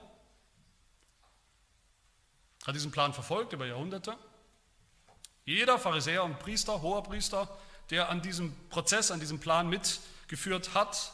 [2.65, 4.17] hat diesen Plan verfolgt über Jahrhunderte.
[5.45, 7.49] Jeder Pharisäer und Priester, hoher Priester,
[7.91, 9.69] der an diesem Prozess, an diesem Plan
[10.31, 11.13] mitgeführt hat,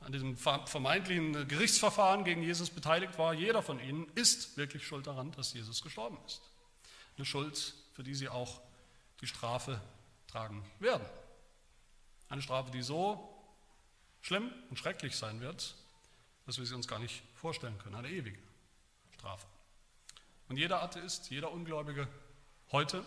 [0.00, 5.30] an diesem vermeintlichen Gerichtsverfahren gegen Jesus beteiligt war, jeder von ihnen ist wirklich schuld daran,
[5.32, 6.42] dass Jesus gestorben ist.
[7.16, 8.60] Eine Schuld, für die sie auch
[9.20, 9.80] die Strafe
[10.26, 11.06] tragen werden.
[12.28, 13.28] Eine Strafe, die so
[14.20, 15.76] schlimm und schrecklich sein wird,
[16.44, 17.94] dass wir sie uns gar nicht vorstellen können.
[17.94, 18.42] Eine ewige
[19.12, 19.46] Strafe.
[20.48, 22.08] Und jeder Atheist, jeder Ungläubige
[22.72, 23.04] heute,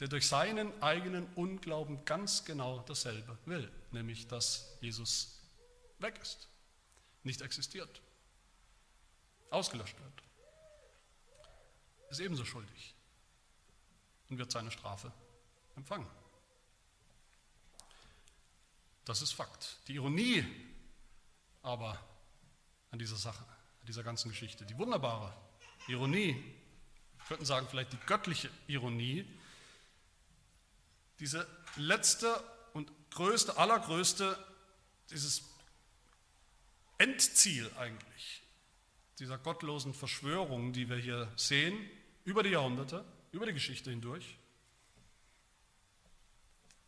[0.00, 5.40] der durch seinen eigenen Unglauben ganz genau dasselbe will, nämlich dass Jesus
[5.98, 6.48] weg ist,
[7.22, 8.02] nicht existiert,
[9.50, 10.22] ausgelöscht wird,
[12.10, 12.94] ist ebenso schuldig
[14.28, 15.12] und wird seine Strafe
[15.76, 16.08] empfangen.
[19.04, 19.78] Das ist Fakt.
[19.88, 20.44] Die Ironie
[21.62, 21.98] aber
[22.92, 25.36] an dieser Sache, an dieser ganzen Geschichte, die wunderbare
[25.88, 26.34] Ironie,
[27.16, 29.26] wir könnten sagen vielleicht die göttliche Ironie,
[31.18, 34.38] diese letzte und größte, allergrößte,
[35.10, 35.42] dieses
[36.98, 38.42] Endziel eigentlich
[39.18, 41.78] dieser gottlosen Verschwörung, die wir hier sehen,
[42.24, 44.36] über die Jahrhunderte, über die Geschichte hindurch.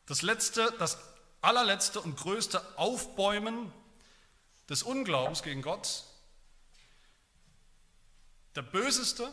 [0.07, 0.99] Das letzte, das
[1.41, 3.73] allerletzte und größte Aufbäumen
[4.69, 6.05] des Unglaubens gegen Gott,
[8.55, 9.33] der böseste,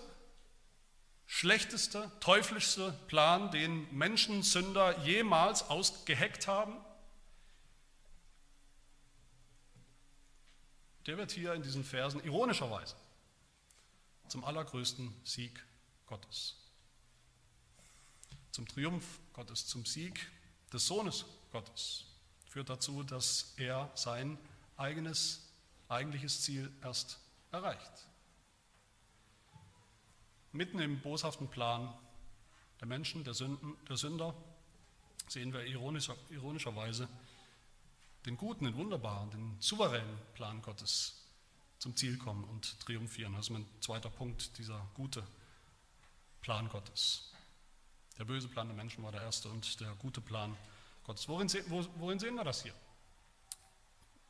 [1.27, 6.75] schlechteste, teuflischste Plan, den Menschen, Sünder jemals ausgeheckt haben,
[11.05, 12.95] der wird hier in diesen Versen ironischerweise
[14.27, 15.63] zum allergrößten Sieg
[16.07, 16.55] Gottes,
[18.51, 20.31] zum Triumph Gottes, zum Sieg
[20.73, 22.05] des Sohnes Gottes,
[22.49, 24.38] führt dazu, dass er sein
[24.77, 25.47] eigenes,
[25.89, 27.19] eigentliches Ziel erst
[27.51, 28.07] erreicht.
[30.56, 31.94] Mitten im boshaften Plan
[32.80, 34.34] der Menschen, der, Sünden, der Sünder,
[35.28, 37.10] sehen wir ironischer, ironischerweise
[38.26, 41.22] den guten, den wunderbaren, den souveränen Plan Gottes
[41.78, 43.34] zum Ziel kommen und triumphieren.
[43.34, 45.28] Das ist mein zweiter Punkt, dieser gute
[46.41, 47.34] Plan Gottes.
[48.18, 50.56] Der böse Plan der Menschen war der erste und der gute Plan
[51.04, 51.28] Gottes.
[51.28, 51.50] Worin,
[51.98, 52.74] worin sehen wir das hier?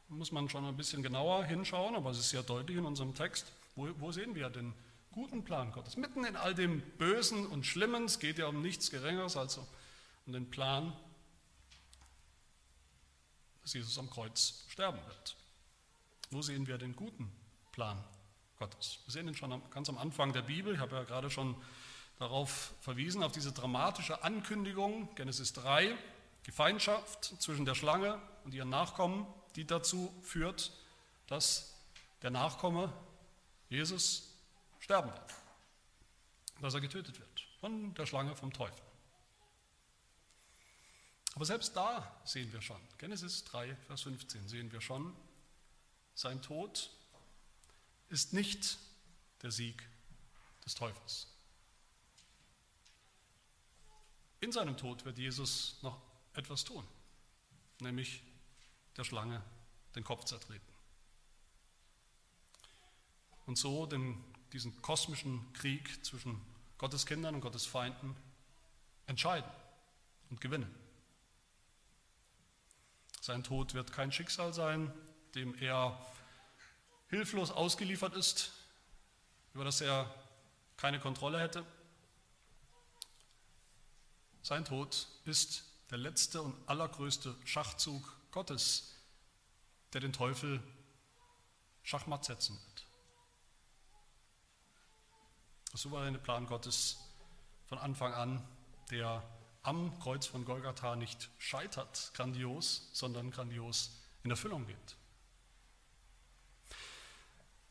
[0.10, 3.52] Muss man schon ein bisschen genauer hinschauen, aber es ist sehr deutlich in unserem Text.
[3.76, 4.74] Wo, wo sehen wir den
[5.16, 5.98] guten Plan Gottes?
[5.98, 10.34] Mitten in all dem Bösen und Schlimmen, es geht ja um nichts Geringeres als um
[10.34, 10.94] den Plan
[13.66, 15.36] dass Jesus am Kreuz sterben wird.
[16.30, 17.32] Wo sehen wir den guten
[17.72, 17.98] Plan
[18.60, 19.00] Gottes?
[19.06, 20.76] Wir sehen ihn schon ganz am Anfang der Bibel.
[20.76, 21.56] Ich habe ja gerade schon
[22.20, 25.98] darauf verwiesen, auf diese dramatische Ankündigung, Genesis 3,
[26.46, 29.26] die Feindschaft zwischen der Schlange und ihren Nachkommen,
[29.56, 30.72] die dazu führt,
[31.26, 31.74] dass
[32.22, 32.94] der Nachkomme
[33.70, 34.25] Jesus
[34.86, 35.34] sterben wird,
[36.62, 38.86] dass er getötet wird von der Schlange vom Teufel.
[41.34, 45.16] Aber selbst da sehen wir schon, Genesis 3, Vers 15, sehen wir schon,
[46.14, 46.92] sein Tod
[48.10, 48.78] ist nicht
[49.42, 49.90] der Sieg
[50.64, 51.28] des Teufels.
[54.40, 56.00] In seinem Tod wird Jesus noch
[56.36, 56.88] etwas tun,
[57.80, 58.22] nämlich
[58.96, 59.44] der Schlange
[59.96, 60.72] den Kopf zertreten.
[63.48, 64.24] Und so den,
[64.56, 66.42] diesen kosmischen Krieg zwischen
[66.78, 68.16] Gottes Kindern und Gottes Feinden
[69.06, 69.52] entscheiden
[70.30, 70.74] und gewinnen.
[73.20, 74.94] Sein Tod wird kein Schicksal sein,
[75.36, 76.00] dem er
[77.10, 78.54] hilflos ausgeliefert ist,
[79.54, 80.10] über das er
[80.78, 81.66] keine Kontrolle hätte.
[84.42, 88.96] Sein Tod ist der letzte und allergrößte Schachzug Gottes,
[89.92, 90.64] der den Teufel
[91.84, 92.75] Schachmatt setzen wird.
[95.76, 96.96] Der souveräne Plan Gottes
[97.68, 98.42] von Anfang an,
[98.92, 99.22] der
[99.62, 103.92] am Kreuz von Golgatha nicht scheitert, grandios, sondern grandios
[104.24, 104.96] in Erfüllung geht.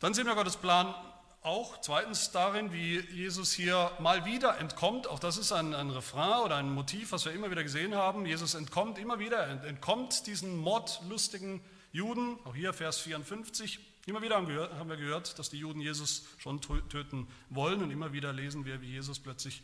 [0.00, 0.94] Dann sehen wir Gottes Plan
[1.40, 5.06] auch zweitens darin, wie Jesus hier mal wieder entkommt.
[5.06, 8.26] Auch das ist ein, ein Refrain oder ein Motiv, was wir immer wieder gesehen haben.
[8.26, 12.36] Jesus entkommt immer wieder, entkommt diesen mordlustigen Juden.
[12.44, 13.93] Auch hier Vers 54.
[14.06, 17.82] Immer wieder haben wir gehört, dass die Juden Jesus schon töten wollen.
[17.82, 19.62] Und immer wieder lesen wir, wie Jesus plötzlich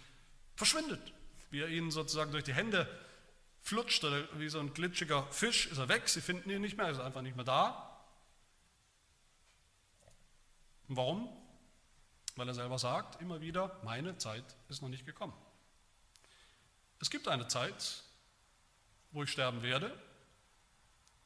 [0.56, 1.12] verschwindet
[1.50, 2.88] wie er ihnen sozusagen durch die Hände
[3.60, 6.86] flutscht oder wie so ein glitschiger Fisch, ist er weg, sie finden ihn nicht mehr,
[6.86, 8.00] er ist einfach nicht mehr da.
[10.88, 11.28] Und warum?
[12.36, 15.34] Weil er selber sagt, immer wieder, meine Zeit ist noch nicht gekommen.
[17.00, 18.02] Es gibt eine Zeit,
[19.12, 19.96] wo ich sterben werde,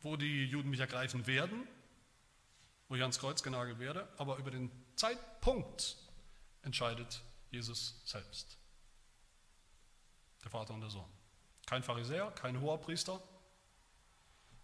[0.00, 1.68] wo die Juden mich ergreifen werden,
[2.88, 5.96] wo ich ans Kreuz genagelt werde, aber über den Zeitpunkt
[6.62, 8.58] entscheidet Jesus selbst
[10.44, 11.08] der Vater und der Sohn.
[11.66, 13.20] Kein Pharisäer, kein hoher Priester,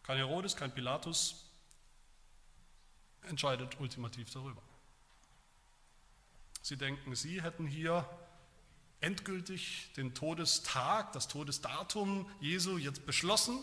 [0.03, 1.47] kein Herodes, kein Pilatus
[3.23, 4.63] entscheidet ultimativ darüber.
[6.63, 8.09] Sie denken, sie hätten hier
[9.01, 13.59] endgültig den Todestag, das Todesdatum Jesu jetzt beschlossen.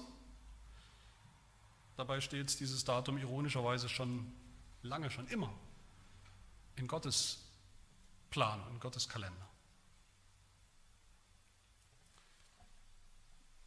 [1.96, 4.32] Dabei steht dieses Datum ironischerweise schon
[4.82, 5.54] lange, schon immer
[6.76, 7.44] in Gottes
[8.30, 9.48] Plan, in Gottes Kalender.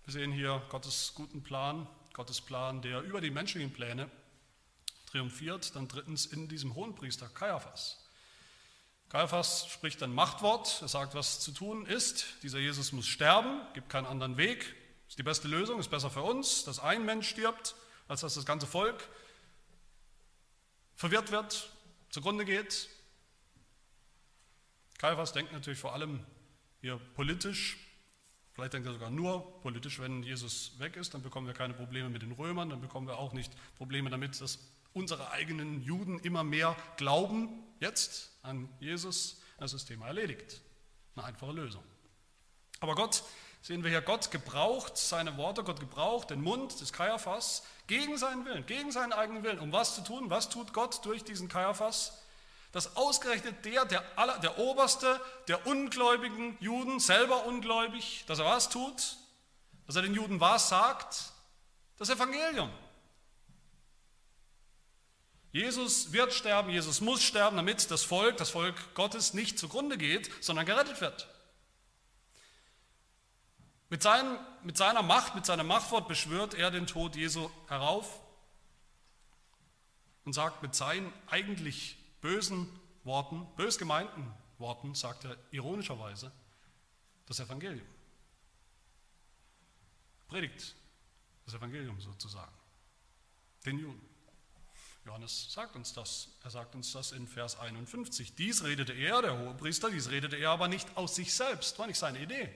[0.05, 4.11] Wir sehen hier Gottes guten Plan, Gottes Plan, der über die menschlichen Pläne
[5.07, 8.05] triumphiert, dann drittens in diesem Hohenpriester Kaiaphas.
[9.09, 12.27] Kaiaphas spricht ein Machtwort, er sagt, was zu tun ist.
[12.43, 14.75] Dieser Jesus muss sterben, gibt keinen anderen Weg,
[15.09, 17.75] ist die beste Lösung, ist besser für uns, dass ein Mensch stirbt,
[18.07, 19.09] als dass das ganze Volk
[21.01, 21.73] verwirrt wird,
[22.11, 22.91] zugrunde geht.
[24.99, 26.21] Kaiaphas denkt natürlich vor allem
[26.83, 27.79] hier politisch,
[28.53, 32.11] vielleicht denkt er sogar nur politisch, wenn Jesus weg ist, dann bekommen wir keine Probleme
[32.11, 34.59] mit den Römern, dann bekommen wir auch nicht Probleme damit, dass
[34.93, 39.41] unsere eigenen Juden immer mehr glauben jetzt an Jesus.
[39.57, 40.61] Das ist Thema erledigt.
[41.17, 41.83] Eine einfache Lösung.
[42.81, 43.25] Aber Gott,
[43.63, 48.45] sehen wir hier, Gott gebraucht seine Worte, Gott gebraucht den Mund des Kaiaphas gegen seinen
[48.45, 49.59] Willen, gegen seinen eigenen Willen.
[49.59, 50.31] Um was zu tun?
[50.31, 52.23] Was tut Gott durch diesen Kaiaphas?
[52.73, 58.69] Dass ausgerechnet der, der, aller, der Oberste der ungläubigen Juden, selber ungläubig, dass er was
[58.69, 59.17] tut?
[59.87, 61.33] Dass er den Juden was sagt?
[61.99, 62.71] Das Evangelium.
[65.53, 70.31] Jesus wird sterben, Jesus muss sterben, damit das Volk, das Volk Gottes nicht zugrunde geht,
[70.41, 71.29] sondern gerettet wird.
[73.91, 78.21] Mit, seinem, mit seiner Macht, mit seinem Machtwort beschwört er den Tod Jesu herauf
[80.25, 82.69] und sagt mit seinen eigentlich bösen
[83.03, 86.31] Worten, bös gemeinten Worten, sagt er ironischerweise
[87.27, 87.87] das Evangelium.
[90.29, 90.77] Predigt
[91.45, 92.53] das Evangelium sozusagen,
[93.67, 94.09] den Juden.
[95.05, 96.29] Johannes sagt uns das.
[96.45, 98.37] Er sagt uns das in Vers 51.
[98.37, 101.89] Dies redete er, der hohe Priester, dies redete er aber nicht aus sich selbst, war
[101.89, 102.55] nicht seine Idee,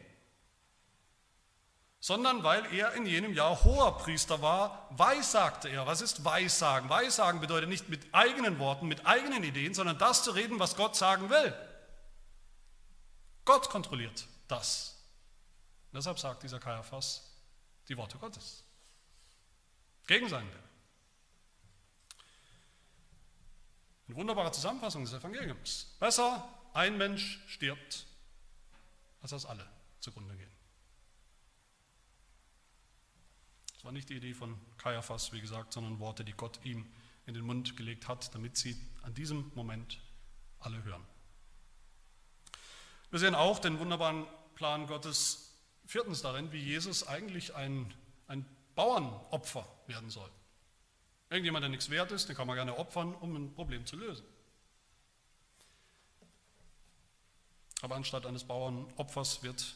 [2.04, 5.86] sondern weil er in jenem Jahr hoher Priester war, weissagte er.
[5.86, 6.90] Was ist Weissagen?
[6.90, 10.96] Weissagen bedeutet nicht mit eigenen Worten, mit eigenen Ideen, sondern das zu reden, was Gott
[10.96, 11.54] sagen will.
[13.46, 15.02] Gott kontrolliert das.
[15.92, 17.22] Und deshalb sagt dieser Kaiaphas
[17.88, 18.64] die Worte Gottes.
[20.06, 20.68] Gegen seinen Willen.
[24.08, 25.96] Eine wunderbare Zusammenfassung des Evangeliums.
[25.98, 28.04] Besser ein Mensch stirbt,
[29.22, 29.66] als dass alle
[30.00, 30.54] zugrunde gehen.
[33.73, 36.86] Das war nicht die Idee von Kaiaphas, wie gesagt, sondern Worte, die Gott ihm
[37.26, 40.00] in den Mund gelegt hat, damit sie an diesem Moment
[40.58, 41.04] alle hören.
[43.10, 47.92] Wir sehen auch den wunderbaren Plan Gottes viertens darin, wie Jesus eigentlich ein,
[48.26, 50.30] ein Bauernopfer werden soll.
[51.28, 54.24] Irgendjemand, der nichts wert ist, den kann man gerne opfern, um ein Problem zu lösen.
[57.82, 59.74] Aber anstatt eines Bauernopfers wird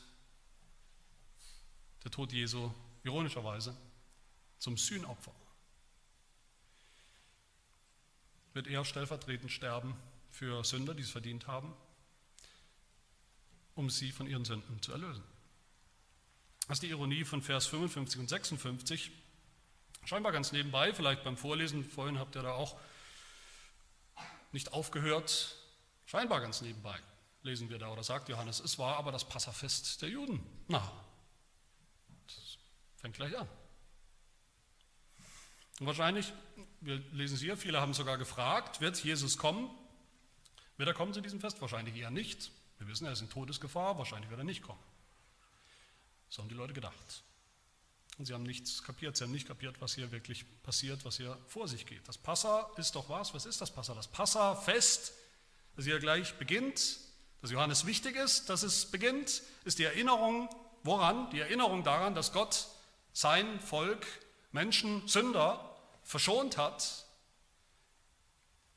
[2.04, 2.70] der Tod Jesu
[3.02, 3.76] ironischerweise
[4.58, 5.32] zum Sühnopfer.
[8.54, 9.96] Wird er stellvertretend sterben
[10.30, 11.74] für Sünder, die es verdient haben,
[13.74, 15.24] um sie von ihren Sünden zu erlösen.
[16.66, 19.10] Das ist die Ironie von Vers 55 und 56.
[20.04, 22.78] Scheinbar ganz nebenbei, vielleicht beim Vorlesen, vorhin habt ihr da auch
[24.52, 25.56] nicht aufgehört,
[26.06, 27.00] scheinbar ganz nebenbei
[27.42, 30.44] lesen wir da oder sagt Johannes, es war aber das Passafest der Juden.
[30.68, 30.92] Na,
[32.26, 32.58] das
[32.96, 33.48] fängt gleich an.
[35.80, 36.32] Und wahrscheinlich,
[36.80, 39.70] wir lesen es hier, viele haben sogar gefragt, wird Jesus kommen?
[40.76, 41.60] Wird er kommen zu diesem Fest?
[41.60, 42.50] Wahrscheinlich eher nicht.
[42.78, 44.82] Wir wissen, er ist in Todesgefahr, wahrscheinlich wird er nicht kommen.
[46.28, 47.22] So haben die Leute gedacht.
[48.18, 51.38] Und sie haben nichts kapiert, sie haben nicht kapiert, was hier wirklich passiert, was hier
[51.46, 52.06] vor sich geht.
[52.08, 53.32] Das Passa ist doch was?
[53.32, 53.94] Was ist das Passa?
[53.94, 55.12] Das Passa-Fest,
[55.76, 56.98] das hier gleich beginnt,
[57.40, 60.48] das Johannes wichtig ist, dass es beginnt, ist die Erinnerung,
[60.82, 61.30] woran?
[61.30, 62.66] Die Erinnerung daran, dass Gott
[63.12, 64.04] sein Volk,
[64.50, 65.67] Menschen, Sünder
[66.08, 67.04] verschont hat,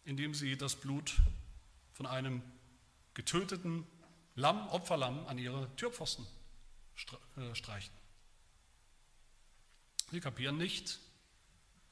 [0.03, 1.21] indem sie das Blut
[1.93, 2.41] von einem
[3.13, 3.87] getöteten
[4.35, 6.27] Lamm, Opferlamm an ihre Türpfosten
[7.37, 7.93] äh, streichen.
[10.11, 10.99] Sie kapieren nicht,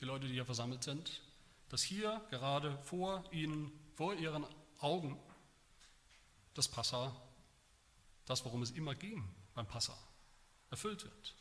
[0.01, 1.21] die Leute, die hier versammelt sind,
[1.69, 4.45] dass hier gerade vor ihnen, vor ihren
[4.79, 5.17] Augen
[6.53, 7.15] das Passa,
[8.25, 9.23] das, worum es immer ging
[9.53, 9.97] beim Passa,
[10.69, 11.38] erfüllt wird.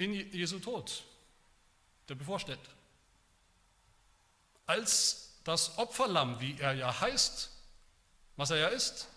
[0.00, 1.04] In Jesu Tod,
[2.08, 2.58] der bevorsteht.
[4.64, 7.50] Als das Opferlamm, wie er ja heißt,
[8.36, 9.08] was er ja ist,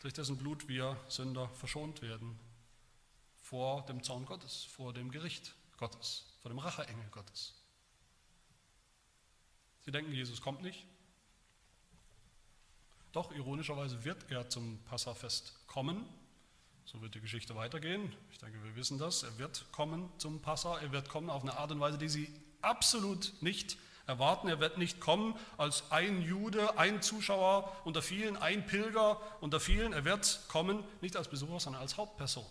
[0.00, 2.38] durch dessen Blut wir Sünder verschont werden
[3.40, 7.54] vor dem Zorn Gottes, vor dem Gericht Gottes, vor dem Racheengel Gottes.
[9.86, 10.84] Sie denken, Jesus kommt nicht.
[13.12, 16.06] Doch ironischerweise wird er zum Passafest kommen.
[16.90, 18.12] So wird die Geschichte weitergehen.
[18.32, 19.22] Ich denke, wir wissen das.
[19.22, 20.78] Er wird kommen zum Passa.
[20.80, 23.78] Er wird kommen auf eine Art und Weise, die Sie absolut nicht
[24.08, 24.48] erwarten.
[24.48, 29.92] Er wird nicht kommen als ein Jude, ein Zuschauer unter vielen, ein Pilger unter vielen.
[29.92, 32.46] Er wird kommen nicht als Besucher, sondern als Hauptperson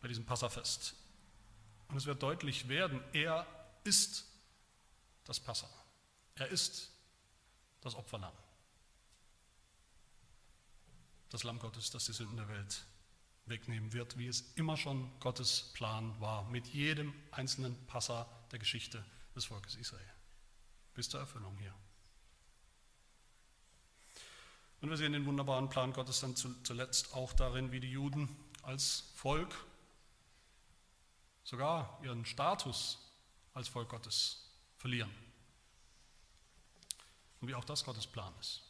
[0.00, 0.96] bei diesem Passafest.
[1.86, 3.46] Und es wird deutlich werden, er
[3.84, 4.26] ist
[5.24, 5.68] das Passa.
[6.34, 6.90] Er ist
[7.80, 8.32] das Opferlamm.
[11.34, 12.86] Das Lamm Gottes, das die Sünden der Welt
[13.46, 19.04] wegnehmen wird, wie es immer schon Gottes Plan war, mit jedem einzelnen Passa der Geschichte
[19.34, 20.12] des Volkes Israel.
[20.94, 21.74] Bis zur Erfüllung hier.
[24.80, 28.28] Und wir sehen den wunderbaren Plan Gottes dann zuletzt auch darin, wie die Juden
[28.62, 29.56] als Volk
[31.42, 33.10] sogar ihren Status
[33.54, 35.10] als Volk Gottes verlieren.
[37.40, 38.62] Und wie auch das Gottes Plan ist.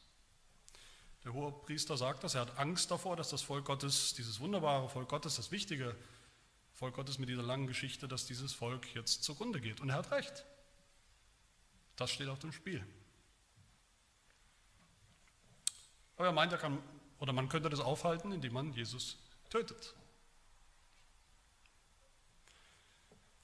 [1.25, 4.89] Der hohe Priester sagt das, er hat Angst davor, dass das Volk Gottes, dieses wunderbare
[4.91, 5.97] Volk Gottes, das wichtige
[6.75, 9.81] Volk Gottes mit dieser langen Geschichte, dass dieses Volk jetzt zugrunde geht.
[9.81, 10.45] Und er hat recht.
[11.97, 12.85] Das steht auf dem Spiel.
[16.17, 16.79] Aber er meint, er kann,
[17.19, 19.17] oder man könnte das aufhalten, indem man Jesus
[19.49, 19.95] tötet.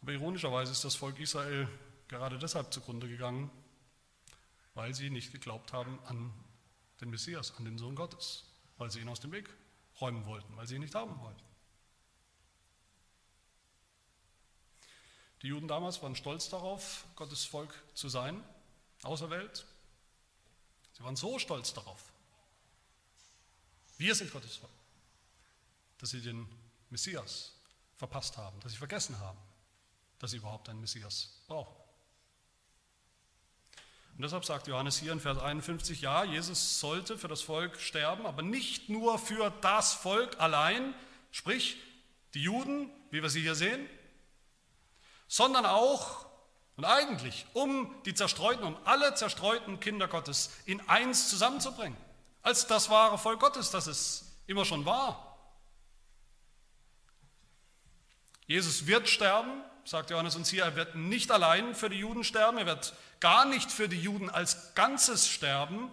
[0.03, 1.69] Aber ironischerweise ist das Volk Israel
[2.09, 3.51] gerade deshalb zugrunde gegangen,
[4.75, 6.33] weil sie nicht geglaubt haben an
[7.01, 8.45] den Messias, an den Sohn Gottes,
[8.79, 9.49] weil sie ihn aus dem Weg
[10.01, 11.43] räumen wollten, weil sie ihn nicht haben wollten.
[15.43, 18.43] Die Juden damals waren stolz darauf, Gottes Volk zu sein,
[19.03, 19.65] auserwählt.
[20.93, 22.13] Sie waren so stolz darauf.
[23.97, 24.73] Wir sind Gottes Volk,
[25.99, 26.47] dass sie den
[26.91, 27.55] Messias
[27.97, 29.39] verpasst haben, dass sie vergessen haben,
[30.19, 31.80] dass sie überhaupt einen Messias brauchen.
[34.17, 38.27] Und deshalb sagt Johannes hier in Vers 51, ja, Jesus sollte für das Volk sterben,
[38.27, 40.95] aber nicht nur für das Volk allein,
[41.31, 41.79] sprich
[42.35, 43.89] die Juden, wie wir sie hier sehen,
[45.27, 46.27] sondern auch
[46.77, 51.99] und eigentlich um die zerstreuten, um alle zerstreuten Kinder Gottes in eins zusammenzubringen,
[52.43, 55.39] als das wahre Volk Gottes, das es immer schon war.
[58.47, 62.57] Jesus wird sterben, sagt Johannes uns hier, er wird nicht allein für die Juden sterben,
[62.57, 65.91] er wird gar nicht für die Juden als Ganzes sterben,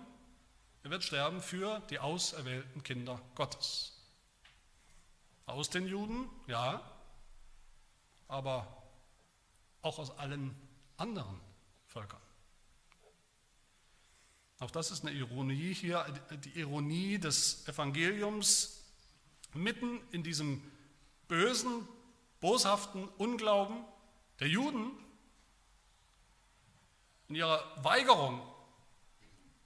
[0.84, 3.94] er wird sterben für die auserwählten Kinder Gottes.
[5.46, 6.82] Aus den Juden, ja,
[8.28, 8.84] aber
[9.82, 10.56] auch aus allen
[10.98, 11.40] anderen
[11.88, 12.22] Völkern.
[14.60, 16.06] Auch das ist eine Ironie hier,
[16.44, 18.84] die Ironie des Evangeliums
[19.54, 20.62] mitten in diesem
[21.28, 21.88] bösen,
[22.40, 23.84] boshaften Unglauben
[24.40, 24.92] der Juden,
[27.28, 28.42] in ihrer Weigerung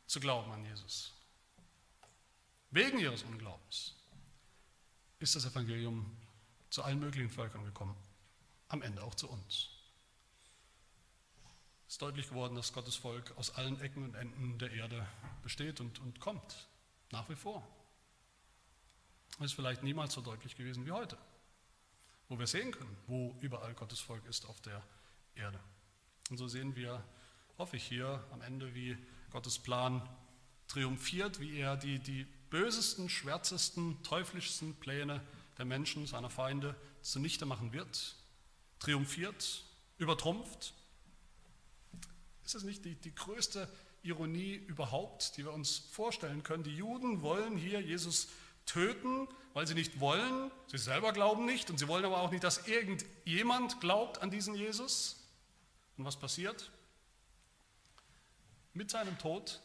[0.07, 1.13] zu glauben an Jesus,
[2.71, 3.95] wegen ihres Unglaubens,
[5.19, 6.17] ist das Evangelium
[6.69, 7.95] zu allen möglichen Völkern gekommen,
[8.69, 9.69] am Ende auch zu uns.
[11.87, 15.05] Es ist deutlich geworden, dass Gottes Volk aus allen Ecken und Enden der Erde
[15.43, 16.67] besteht und, und kommt,
[17.11, 17.67] nach wie vor.
[19.39, 21.17] Es ist vielleicht niemals so deutlich gewesen wie heute
[22.31, 24.81] wo wir sehen können, wo überall Gottes Volk ist auf der
[25.35, 25.59] Erde.
[26.29, 27.03] Und so sehen wir,
[27.61, 28.97] hoffe ich hier am Ende, wie
[29.29, 30.01] Gottes Plan
[30.67, 35.21] triumphiert, wie er die, die bösesten, schwärzesten, teuflischsten Pläne
[35.59, 38.15] der Menschen, seiner Feinde zunichte machen wird,
[38.79, 39.63] triumphiert,
[39.99, 40.73] übertrumpft.
[42.43, 46.63] Ist das nicht die, die größte Ironie überhaupt, die wir uns vorstellen können?
[46.63, 48.29] Die Juden wollen hier Jesus
[48.65, 52.43] töten, weil sie nicht wollen, sie selber glauben nicht und sie wollen aber auch nicht,
[52.43, 55.29] dass irgendjemand glaubt an diesen Jesus.
[55.95, 56.71] Und was passiert?
[58.73, 59.59] Mit seinem Tod,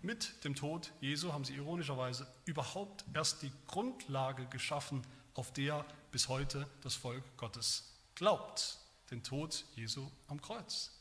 [0.00, 5.02] mit dem Tod Jesu haben sie ironischerweise überhaupt erst die Grundlage geschaffen,
[5.34, 8.78] auf der bis heute das Volk Gottes glaubt,
[9.10, 10.92] den Tod Jesu am Kreuz.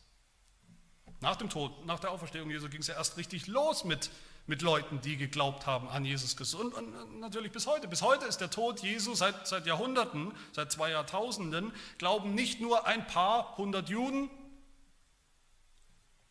[1.20, 4.10] Nach dem Tod, nach der Auferstehung Jesu ging es ja erst richtig los mit
[4.48, 6.60] mit Leuten, die geglaubt haben an Jesus Christus.
[6.60, 7.88] Und, und, natürlich bis heute.
[7.88, 12.88] Bis heute ist der Tod Jesu seit, seit Jahrhunderten, seit zwei Jahrtausenden, glauben nicht nur
[12.88, 14.30] ein paar hundert Juden,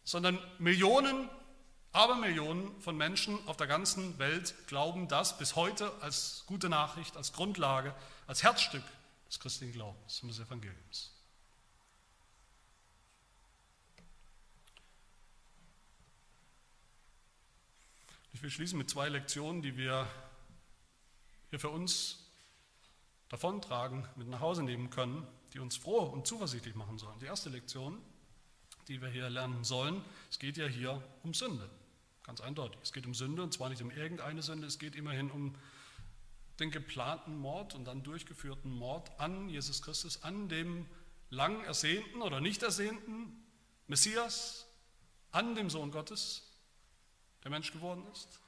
[0.07, 1.29] sondern Millionen,
[1.93, 7.33] Abermillionen von Menschen auf der ganzen Welt glauben das bis heute als gute Nachricht, als
[7.33, 7.95] Grundlage,
[8.27, 8.85] als Herzstück
[9.29, 11.13] des christlichen Glaubens und des Evangeliums.
[18.33, 20.07] Ich will schließen mit zwei Lektionen, die wir
[21.51, 22.31] hier für uns
[23.29, 27.19] davontragen, mit nach Hause nehmen können, die uns froh und zuversichtlich machen sollen.
[27.19, 28.01] Die erste Lektion,
[28.89, 31.69] die wir hier lernen sollen, es geht ja hier um Sünde.
[32.23, 32.79] Ganz eindeutig.
[32.83, 35.55] Es geht um Sünde und zwar nicht um irgendeine Sünde, es geht immerhin um
[36.59, 40.87] den geplanten Mord und dann durchgeführten Mord an Jesus Christus, an dem
[41.31, 43.45] lang ersehnten oder nicht ersehnten
[43.87, 44.67] Messias,
[45.33, 46.43] an dem Sohn Gottes,
[47.45, 48.41] der Mensch geworden ist?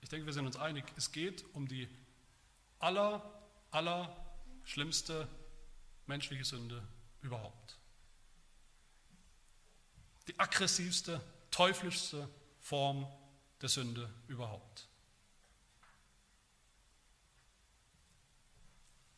[0.00, 1.88] Ich denke, wir sind uns einig, es geht um die
[2.78, 3.22] aller,
[3.70, 4.16] aller
[4.64, 5.28] schlimmste
[6.06, 6.82] menschliche Sünde
[7.22, 7.67] überhaupt.
[10.28, 11.20] Die aggressivste,
[11.50, 12.28] teuflischste
[12.60, 13.06] Form
[13.62, 14.86] der Sünde überhaupt.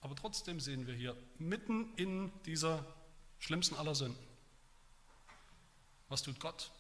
[0.01, 2.85] Aber trotzdem sehen wir hier mitten in dieser
[3.39, 4.27] schlimmsten aller Sünden.
[6.09, 6.71] Was tut Gott?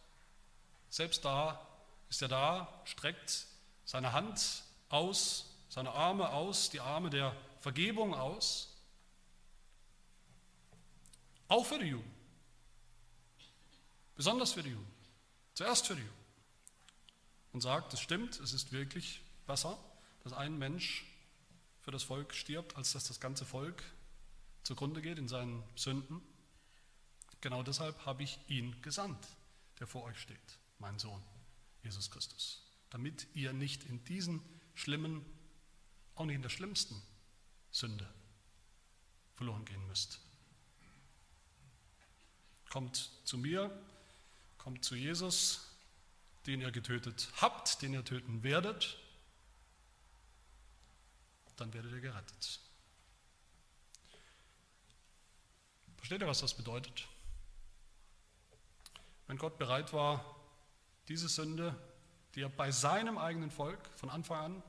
[0.88, 1.66] Selbst da
[2.08, 3.46] ist er da, streckt
[3.84, 8.76] seine Hand aus, seine Arme aus, die Arme der Vergebung aus,
[11.48, 12.19] auch für die Juden,
[14.20, 14.92] besonders für die Juden,
[15.54, 16.14] zuerst für die Juden,
[17.54, 19.78] und sagt, es stimmt, es ist wirklich besser,
[20.22, 21.06] dass ein Mensch
[21.80, 23.82] für das Volk stirbt, als dass das ganze Volk
[24.62, 26.20] zugrunde geht in seinen Sünden.
[27.40, 29.26] Genau deshalb habe ich ihn gesandt,
[29.78, 31.22] der vor euch steht, mein Sohn,
[31.82, 34.42] Jesus Christus, damit ihr nicht in diesen
[34.74, 35.24] schlimmen,
[36.14, 37.00] auch nicht in der schlimmsten
[37.70, 38.06] Sünde
[39.36, 40.20] verloren gehen müsst.
[42.68, 43.74] Kommt zu mir,
[44.62, 45.70] kommt zu Jesus,
[46.46, 48.98] den ihr getötet habt, den ihr töten werdet,
[51.56, 52.61] dann werdet ihr gerettet.
[55.96, 57.06] Versteht ihr, was das bedeutet?
[59.26, 60.24] Wenn Gott bereit war,
[61.08, 61.74] diese Sünde,
[62.34, 64.62] die er bei seinem eigenen Volk von Anfang an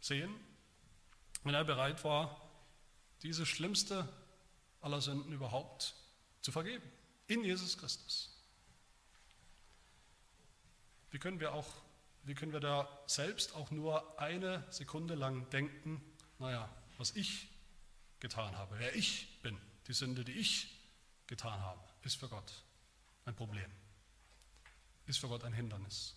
[0.00, 0.34] sehen,
[1.44, 2.40] wenn er bereit war,
[3.22, 4.08] diese schlimmste
[4.80, 5.94] aller Sünden überhaupt
[6.40, 6.88] zu vergeben,
[7.28, 8.30] in Jesus Christus.
[11.10, 11.66] Wie können wir auch
[12.28, 16.02] wie können wir da selbst auch nur eine Sekunde lang denken,
[16.38, 16.68] naja,
[16.98, 17.48] was ich
[18.20, 20.76] getan habe, wer ich bin, die Sünde, die ich
[21.26, 22.52] getan habe, ist für Gott
[23.24, 23.70] ein Problem,
[25.06, 26.14] ist für Gott ein Hindernis,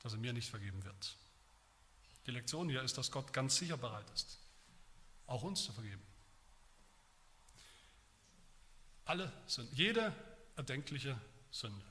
[0.00, 1.16] dass er mir nicht vergeben wird.
[2.26, 4.38] Die Lektion hier ist, dass Gott ganz sicher bereit ist,
[5.26, 6.02] auch uns zu vergeben.
[9.04, 10.12] Alle Sünden, jede
[10.56, 11.84] erdenkliche Sünde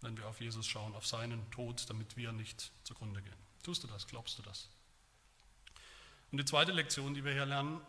[0.00, 3.34] wenn wir auf Jesus schauen, auf seinen Tod, damit wir nicht zugrunde gehen.
[3.62, 4.06] Tust du das?
[4.06, 4.68] Glaubst du das?
[6.32, 7.80] Und die zweite Lektion, die wir hier lernen,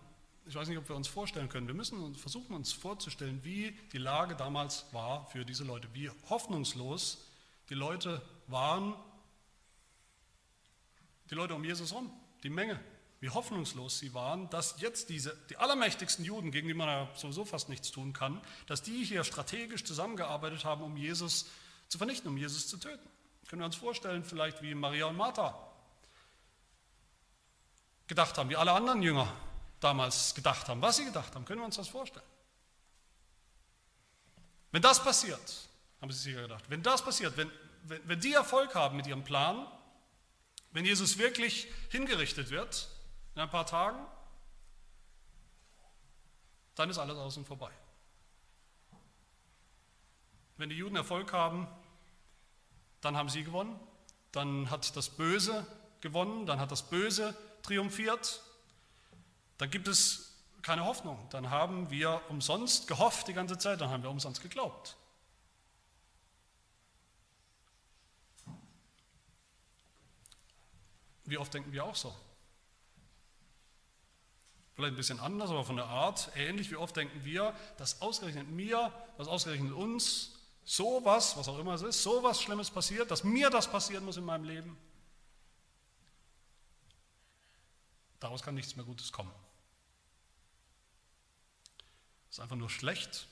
[0.45, 3.99] ich weiß nicht, ob wir uns vorstellen können, wir müssen versuchen uns vorzustellen, wie die
[3.99, 7.23] Lage damals war für diese Leute, wie hoffnungslos
[7.69, 8.95] die Leute waren,
[11.29, 12.11] die Leute um Jesus rum,
[12.43, 12.79] die Menge,
[13.21, 17.45] wie hoffnungslos sie waren, dass jetzt diese, die allermächtigsten Juden, gegen die man ja sowieso
[17.45, 21.45] fast nichts tun kann, dass die hier strategisch zusammengearbeitet haben, um Jesus
[21.87, 23.07] zu vernichten, um Jesus zu töten.
[23.47, 25.55] Können wir uns vorstellen, vielleicht wie Maria und Martha
[28.07, 29.31] gedacht haben, wie alle anderen Jünger
[29.79, 32.25] damals gedacht haben, was sie gedacht haben, können wir uns das vorstellen.
[34.71, 35.69] Wenn das passiert,
[36.01, 37.51] haben sie sicher gedacht, wenn das passiert, wenn,
[37.83, 39.67] wenn, wenn die Erfolg haben mit ihrem Plan,
[40.71, 42.87] wenn Jesus wirklich hingerichtet wird
[43.35, 43.99] in ein paar Tagen,
[46.75, 47.71] dann ist alles außen vorbei.
[50.57, 51.67] Wenn die Juden Erfolg haben,
[53.01, 53.79] dann haben sie gewonnen,
[54.31, 55.65] dann hat das Böse
[56.01, 58.41] gewonnen, dann hat das Böse triumphiert,
[59.57, 64.03] dann gibt es keine Hoffnung, dann haben wir umsonst gehofft die ganze Zeit, dann haben
[64.03, 64.95] wir umsonst geglaubt.
[71.25, 72.13] Wie oft denken wir auch so?
[74.81, 76.71] Vielleicht ein bisschen anders, aber von der Art ähnlich.
[76.71, 80.31] Wie oft denken wir, dass ausgerechnet mir, dass ausgerechnet uns
[80.63, 84.25] sowas, was auch immer es ist, sowas Schlimmes passiert, dass mir das passieren muss in
[84.25, 84.75] meinem Leben,
[88.19, 89.31] daraus kann nichts mehr Gutes kommen.
[92.31, 93.27] Es ist einfach nur schlecht,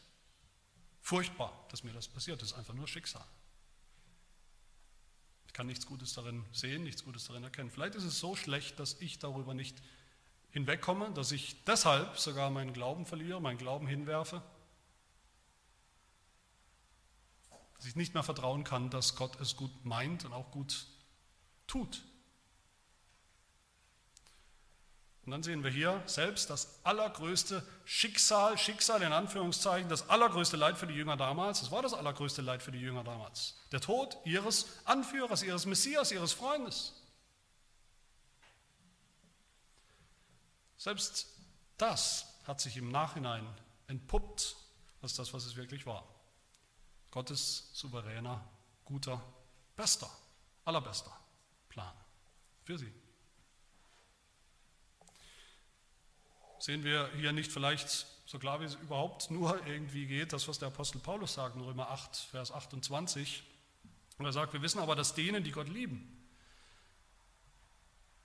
[1.01, 2.39] furchtbar, dass mir das passiert.
[2.43, 3.25] Es ist einfach nur Schicksal.
[5.47, 7.71] Ich kann nichts Gutes darin sehen, nichts Gutes darin erkennen.
[7.71, 9.81] Vielleicht ist es so schlecht, dass ich darüber nicht
[10.51, 14.41] hinwegkomme, dass ich deshalb sogar meinen Glauben verliere, meinen Glauben hinwerfe
[17.79, 20.85] dass ich nicht mehr vertrauen kann, dass Gott es gut meint und auch gut
[21.65, 22.01] tut.
[25.25, 30.77] Und dann sehen wir hier selbst das allergrößte Schicksal, Schicksal in Anführungszeichen, das allergrößte Leid
[30.77, 31.61] für die Jünger damals.
[31.61, 33.55] Das war das allergrößte Leid für die Jünger damals.
[33.71, 36.98] Der Tod ihres Anführers, ihres Messias, ihres Freundes.
[40.79, 41.27] Selbst
[41.77, 43.47] das hat sich im Nachhinein
[43.85, 44.55] entpuppt
[45.03, 46.03] als das, was es wirklich war.
[47.11, 48.43] Gottes souveräner,
[48.85, 49.21] guter,
[49.75, 50.09] bester,
[50.65, 51.15] allerbester
[51.69, 51.93] Plan
[52.63, 52.91] für sie.
[56.59, 60.59] sehen wir hier nicht vielleicht so klar, wie es überhaupt nur irgendwie geht, das, was
[60.59, 63.43] der Apostel Paulus sagt in Römer 8, Vers 28.
[64.17, 66.27] Und er sagt, wir wissen aber, dass denen, die Gott lieben,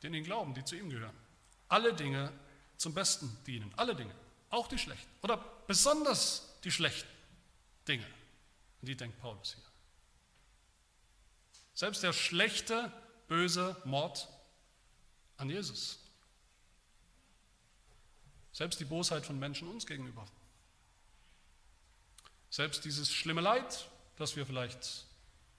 [0.03, 1.17] denen ihn glauben, die zu ihm gehören,
[1.69, 2.33] alle Dinge
[2.77, 3.73] zum Besten dienen.
[3.77, 4.15] Alle Dinge,
[4.51, 5.11] auch die schlechten.
[5.23, 7.09] Oder besonders die schlechten
[7.87, 8.07] Dinge.
[8.81, 9.65] Und die denkt Paulus hier.
[11.75, 12.93] Selbst der schlechte,
[13.29, 14.29] böse Mord
[15.37, 15.99] an Jesus.
[18.53, 20.25] Selbst die Bosheit von Menschen uns gegenüber.
[22.51, 25.07] Selbst dieses schlimme Leid, das wir vielleicht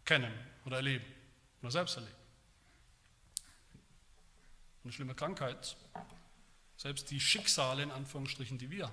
[0.05, 1.05] kennen oder erleben
[1.61, 2.15] oder selbst erleben.
[4.83, 5.75] Eine schlimme Krankheit,
[6.77, 8.91] selbst die Schicksale in Anführungsstrichen, die wir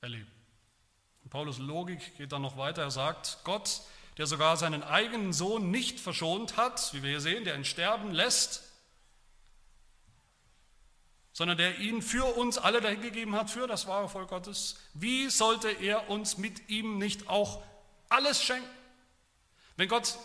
[0.00, 0.30] erleben.
[1.22, 2.82] Und Paulus Logik geht dann noch weiter.
[2.82, 3.80] Er sagt, Gott,
[4.18, 8.12] der sogar seinen eigenen Sohn nicht verschont hat, wie wir hier sehen, der ihn sterben
[8.12, 8.62] lässt,
[11.32, 15.68] sondern der ihn für uns alle dahingegeben hat, für das wahre Volk Gottes, wie sollte
[15.68, 17.62] er uns mit ihm nicht auch
[18.08, 18.68] alles schenken?
[19.76, 20.16] Wenn Gott,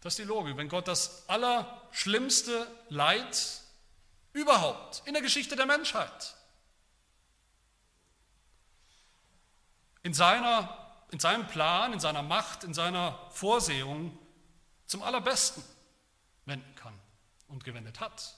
[0.00, 3.62] das ist die Logik, wenn Gott das allerschlimmste Leid
[4.32, 6.38] überhaupt in der Geschichte der Menschheit
[10.08, 14.18] in, seiner, in seinem Plan, in seiner Macht, in seiner Vorsehung
[14.86, 15.62] zum allerbesten
[16.46, 16.98] wenden kann
[17.48, 18.34] und gewendet hat.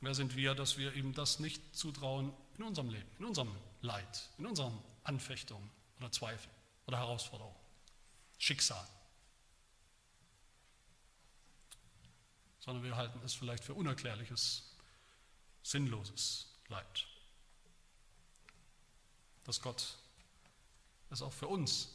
[0.00, 4.28] Wer sind wir, dass wir ihm das nicht zutrauen in unserem Leben, in unserem Leid,
[4.38, 6.54] in unseren Anfechtungen oder Zweifeln
[6.86, 7.56] oder Herausforderungen,
[8.38, 8.86] Schicksal?
[12.64, 14.74] Sondern wir halten es vielleicht für unerklärliches,
[15.62, 17.06] sinnloses Leid
[19.44, 19.96] dass Gott
[21.10, 21.90] es auch für uns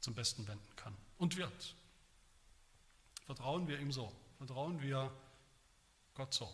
[0.00, 1.74] zum Besten wenden kann und wird.
[3.24, 5.10] Vertrauen wir ihm so, vertrauen wir
[6.14, 6.50] Gott so.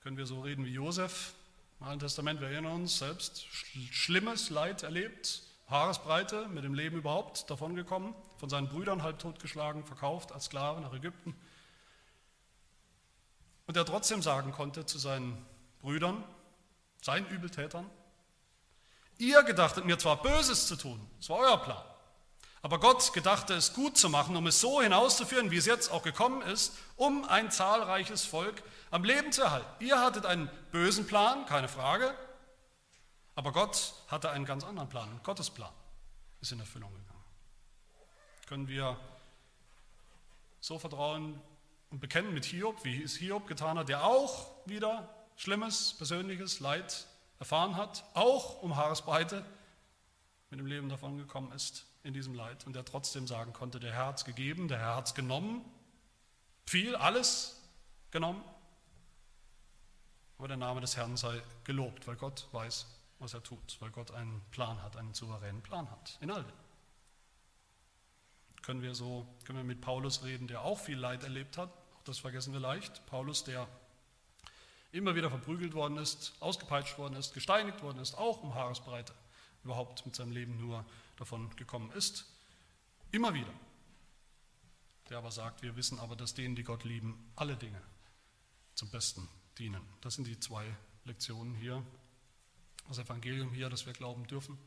[0.00, 1.34] Können wir so reden wie Josef
[1.80, 3.44] im Alten Testament, wir erinnern uns selbst,
[3.90, 5.42] schlimmes Leid erlebt,
[5.74, 10.94] Haaresbreite, mit dem Leben überhaupt davongekommen, von seinen Brüdern halb totgeschlagen, verkauft als Sklave nach
[10.94, 11.34] Ägypten.
[13.66, 15.44] Und er trotzdem sagen konnte zu seinen
[15.82, 16.22] Brüdern,
[17.02, 17.90] seinen Übeltätern,
[19.18, 21.84] Ihr gedachtet mir zwar Böses zu tun, das war euer Plan,
[22.62, 26.02] aber Gott gedachte es gut zu machen, um es so hinauszuführen, wie es jetzt auch
[26.02, 29.84] gekommen ist, um ein zahlreiches Volk am Leben zu erhalten.
[29.84, 32.12] Ihr hattet einen bösen Plan, keine Frage,
[33.34, 35.08] aber Gott hatte einen ganz anderen Plan.
[35.10, 35.72] Und Gottes Plan
[36.40, 37.24] ist in Erfüllung gegangen.
[38.46, 38.98] Können wir
[40.60, 41.40] so vertrauen
[41.90, 47.06] und bekennen mit Hiob, wie es Hiob getan hat, der auch wieder schlimmes persönliches Leid
[47.38, 49.44] erfahren hat, auch um Haaresbreite
[50.50, 53.92] mit dem Leben davon gekommen ist in diesem Leid und der trotzdem sagen konnte, der
[53.92, 55.64] Herr hat gegeben, der Herr hat genommen,
[56.64, 57.60] viel, alles
[58.10, 58.42] genommen,
[60.38, 62.86] aber der Name des Herrn sei gelobt, weil Gott weiß,
[63.24, 66.52] was er tut, weil Gott einen Plan hat, einen souveränen Plan hat, in all dem.
[68.62, 72.04] Können wir so, können wir mit Paulus reden, der auch viel Leid erlebt hat, auch
[72.04, 73.04] das vergessen wir leicht.
[73.06, 73.66] Paulus, der
[74.92, 79.14] immer wieder verprügelt worden ist, ausgepeitscht worden ist, gesteinigt worden ist, auch um Haaresbreite
[79.64, 80.84] überhaupt mit seinem Leben nur
[81.16, 82.26] davon gekommen ist.
[83.10, 83.52] Immer wieder.
[85.08, 87.80] Der aber sagt, wir wissen aber, dass denen, die Gott lieben, alle Dinge
[88.74, 89.82] zum Besten dienen.
[90.00, 90.64] Das sind die zwei
[91.04, 91.84] Lektionen hier,
[92.88, 94.58] das Evangelium hier, das wir glauben dürfen.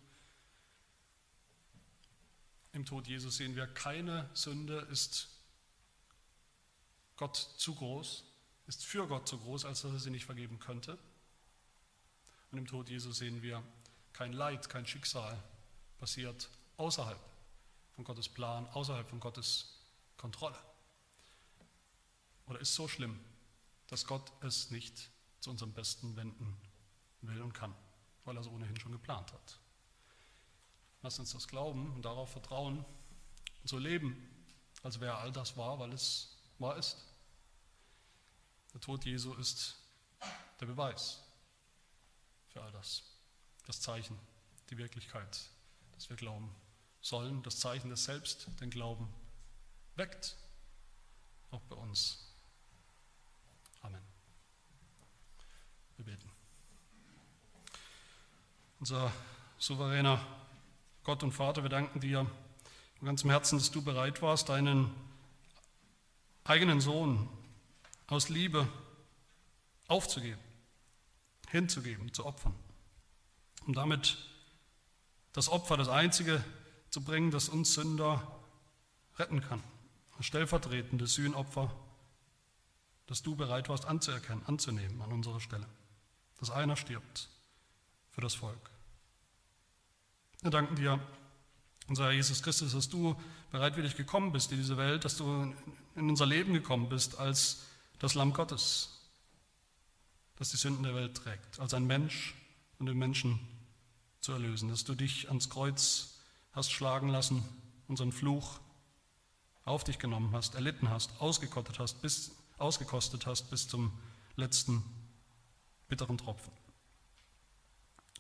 [2.74, 5.30] Im Tod Jesus sehen wir, keine Sünde ist
[7.15, 8.24] Gott zu groß,
[8.68, 10.97] ist für Gott so groß, als dass er sie nicht vergeben könnte.
[12.51, 13.63] Und im Tod Jesu sehen wir,
[14.13, 15.41] kein Leid, kein Schicksal
[15.97, 17.20] passiert außerhalb
[17.95, 19.80] von Gottes Plan, außerhalb von Gottes
[20.18, 20.57] Kontrolle.
[22.45, 23.20] Oder ist so schlimm,
[23.88, 25.09] dass Gott es nicht
[25.39, 26.55] zu unserem Besten wenden
[27.22, 27.74] will und kann,
[28.28, 29.59] weil er es ohnehin schon geplant hat.
[31.01, 32.84] Lass uns das glauben und darauf vertrauen
[33.61, 34.15] und so leben,
[34.84, 36.97] als wäre all das wahr, weil es wahr ist.
[38.73, 39.78] Der Tod Jesu ist
[40.59, 41.23] der Beweis
[42.49, 43.03] für all das.
[43.65, 44.19] Das Zeichen,
[44.69, 45.49] die Wirklichkeit,
[45.93, 46.53] dass wir glauben
[46.99, 49.07] sollen, das Zeichen, das selbst den Glauben
[49.95, 50.36] weckt,
[51.51, 52.34] auch bei uns.
[53.82, 54.01] Amen.
[55.95, 56.36] Wir beten.
[58.80, 59.11] Unser
[59.57, 60.19] souveräner
[61.03, 62.25] Gott und Vater, wir danken dir
[62.99, 64.91] von ganzem Herzen, dass du bereit warst, deinen
[66.43, 67.28] eigenen Sohn
[68.07, 68.67] aus Liebe
[69.88, 70.41] aufzugeben,
[71.49, 72.53] hinzugeben, zu opfern,
[73.65, 74.17] um damit
[75.34, 76.43] das Opfer, das Einzige
[76.89, 78.21] zu bringen, das uns Sünder
[79.17, 79.63] retten kann.
[80.17, 81.73] Das stellvertretende Sühnopfer
[83.07, 85.65] das du bereit warst anzuerkennen, anzunehmen an unserer Stelle.
[86.39, 87.30] Dass einer stirbt
[88.18, 88.72] für das Volk.
[90.41, 90.99] Wir danken dir,
[91.88, 93.15] unser Jesus Christus, dass du
[93.51, 95.53] bereitwillig gekommen bist in diese Welt, dass du
[95.95, 97.68] in unser Leben gekommen bist als
[97.99, 99.07] das Lamm Gottes,
[100.38, 102.34] das die Sünden der Welt trägt, als ein Mensch
[102.80, 103.39] und den Menschen
[104.20, 106.15] zu erlösen, dass du dich ans Kreuz
[106.53, 107.45] hast schlagen lassen,
[107.88, 108.59] unseren Fluch
[109.63, 113.91] auf dich genommen hast, erlitten hast, ausgekottet hast, bis, ausgekostet hast bis zum
[114.38, 114.84] letzten
[115.88, 116.57] bitteren Tropfen.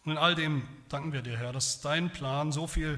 [0.07, 2.97] Und in all dem danken wir dir, Herr, dass dein Plan so viel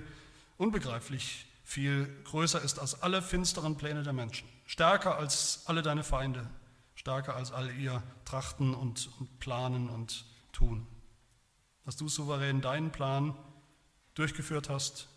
[0.57, 6.47] unbegreiflich viel größer ist als alle finsteren Pläne der Menschen, stärker als alle deine Feinde,
[6.93, 10.86] stärker als all ihr Trachten und, und Planen und Tun.
[11.84, 13.36] Dass du souverän deinen Plan
[14.14, 15.07] durchgeführt hast,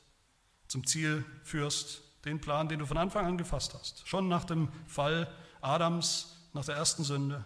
[0.68, 4.72] zum Ziel führst, den Plan, den du von Anfang an gefasst hast, schon nach dem
[4.86, 5.30] Fall
[5.60, 7.44] Adams, nach der ersten Sünde,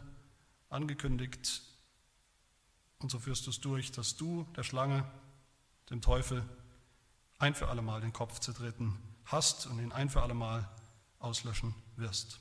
[0.71, 1.66] angekündigt
[2.99, 5.05] und so führst du es durch, dass du der Schlange,
[5.91, 6.45] dem Teufel,
[7.39, 10.69] ein für allemal den Kopf zertreten hast und ihn ein für allemal
[11.19, 12.41] auslöschen wirst.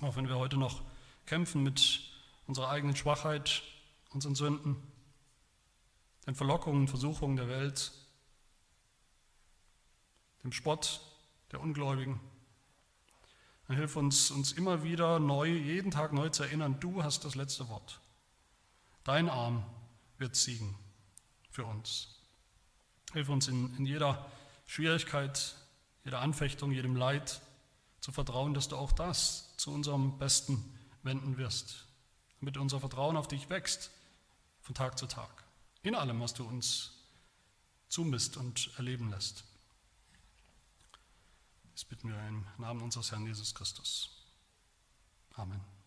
[0.00, 0.82] Auch wenn wir heute noch
[1.26, 2.00] kämpfen mit
[2.46, 3.62] unserer eigenen Schwachheit,
[4.10, 4.76] unseren Sünden,
[6.26, 7.92] den Verlockungen, Versuchungen der Welt,
[10.44, 11.00] dem Spott
[11.50, 12.20] der Ungläubigen,
[13.66, 17.36] dann hilf uns, uns immer wieder neu, jeden Tag neu zu erinnern, du hast das
[17.36, 18.01] letzte Wort.
[19.04, 19.64] Dein Arm
[20.18, 20.76] wird siegen
[21.50, 22.08] für uns.
[23.12, 24.30] Hilf uns in, in jeder
[24.66, 25.56] Schwierigkeit,
[26.04, 27.40] jeder Anfechtung, jedem Leid
[28.00, 30.62] zu vertrauen, dass du auch das zu unserem Besten
[31.02, 31.86] wenden wirst,
[32.40, 33.90] damit unser Vertrauen auf dich wächst
[34.60, 35.44] von Tag zu Tag.
[35.82, 36.92] In allem, was du uns
[37.88, 39.44] zumisst und erleben lässt.
[41.72, 44.10] Das bitten wir im Namen unseres Herrn Jesus Christus.
[45.34, 45.81] Amen.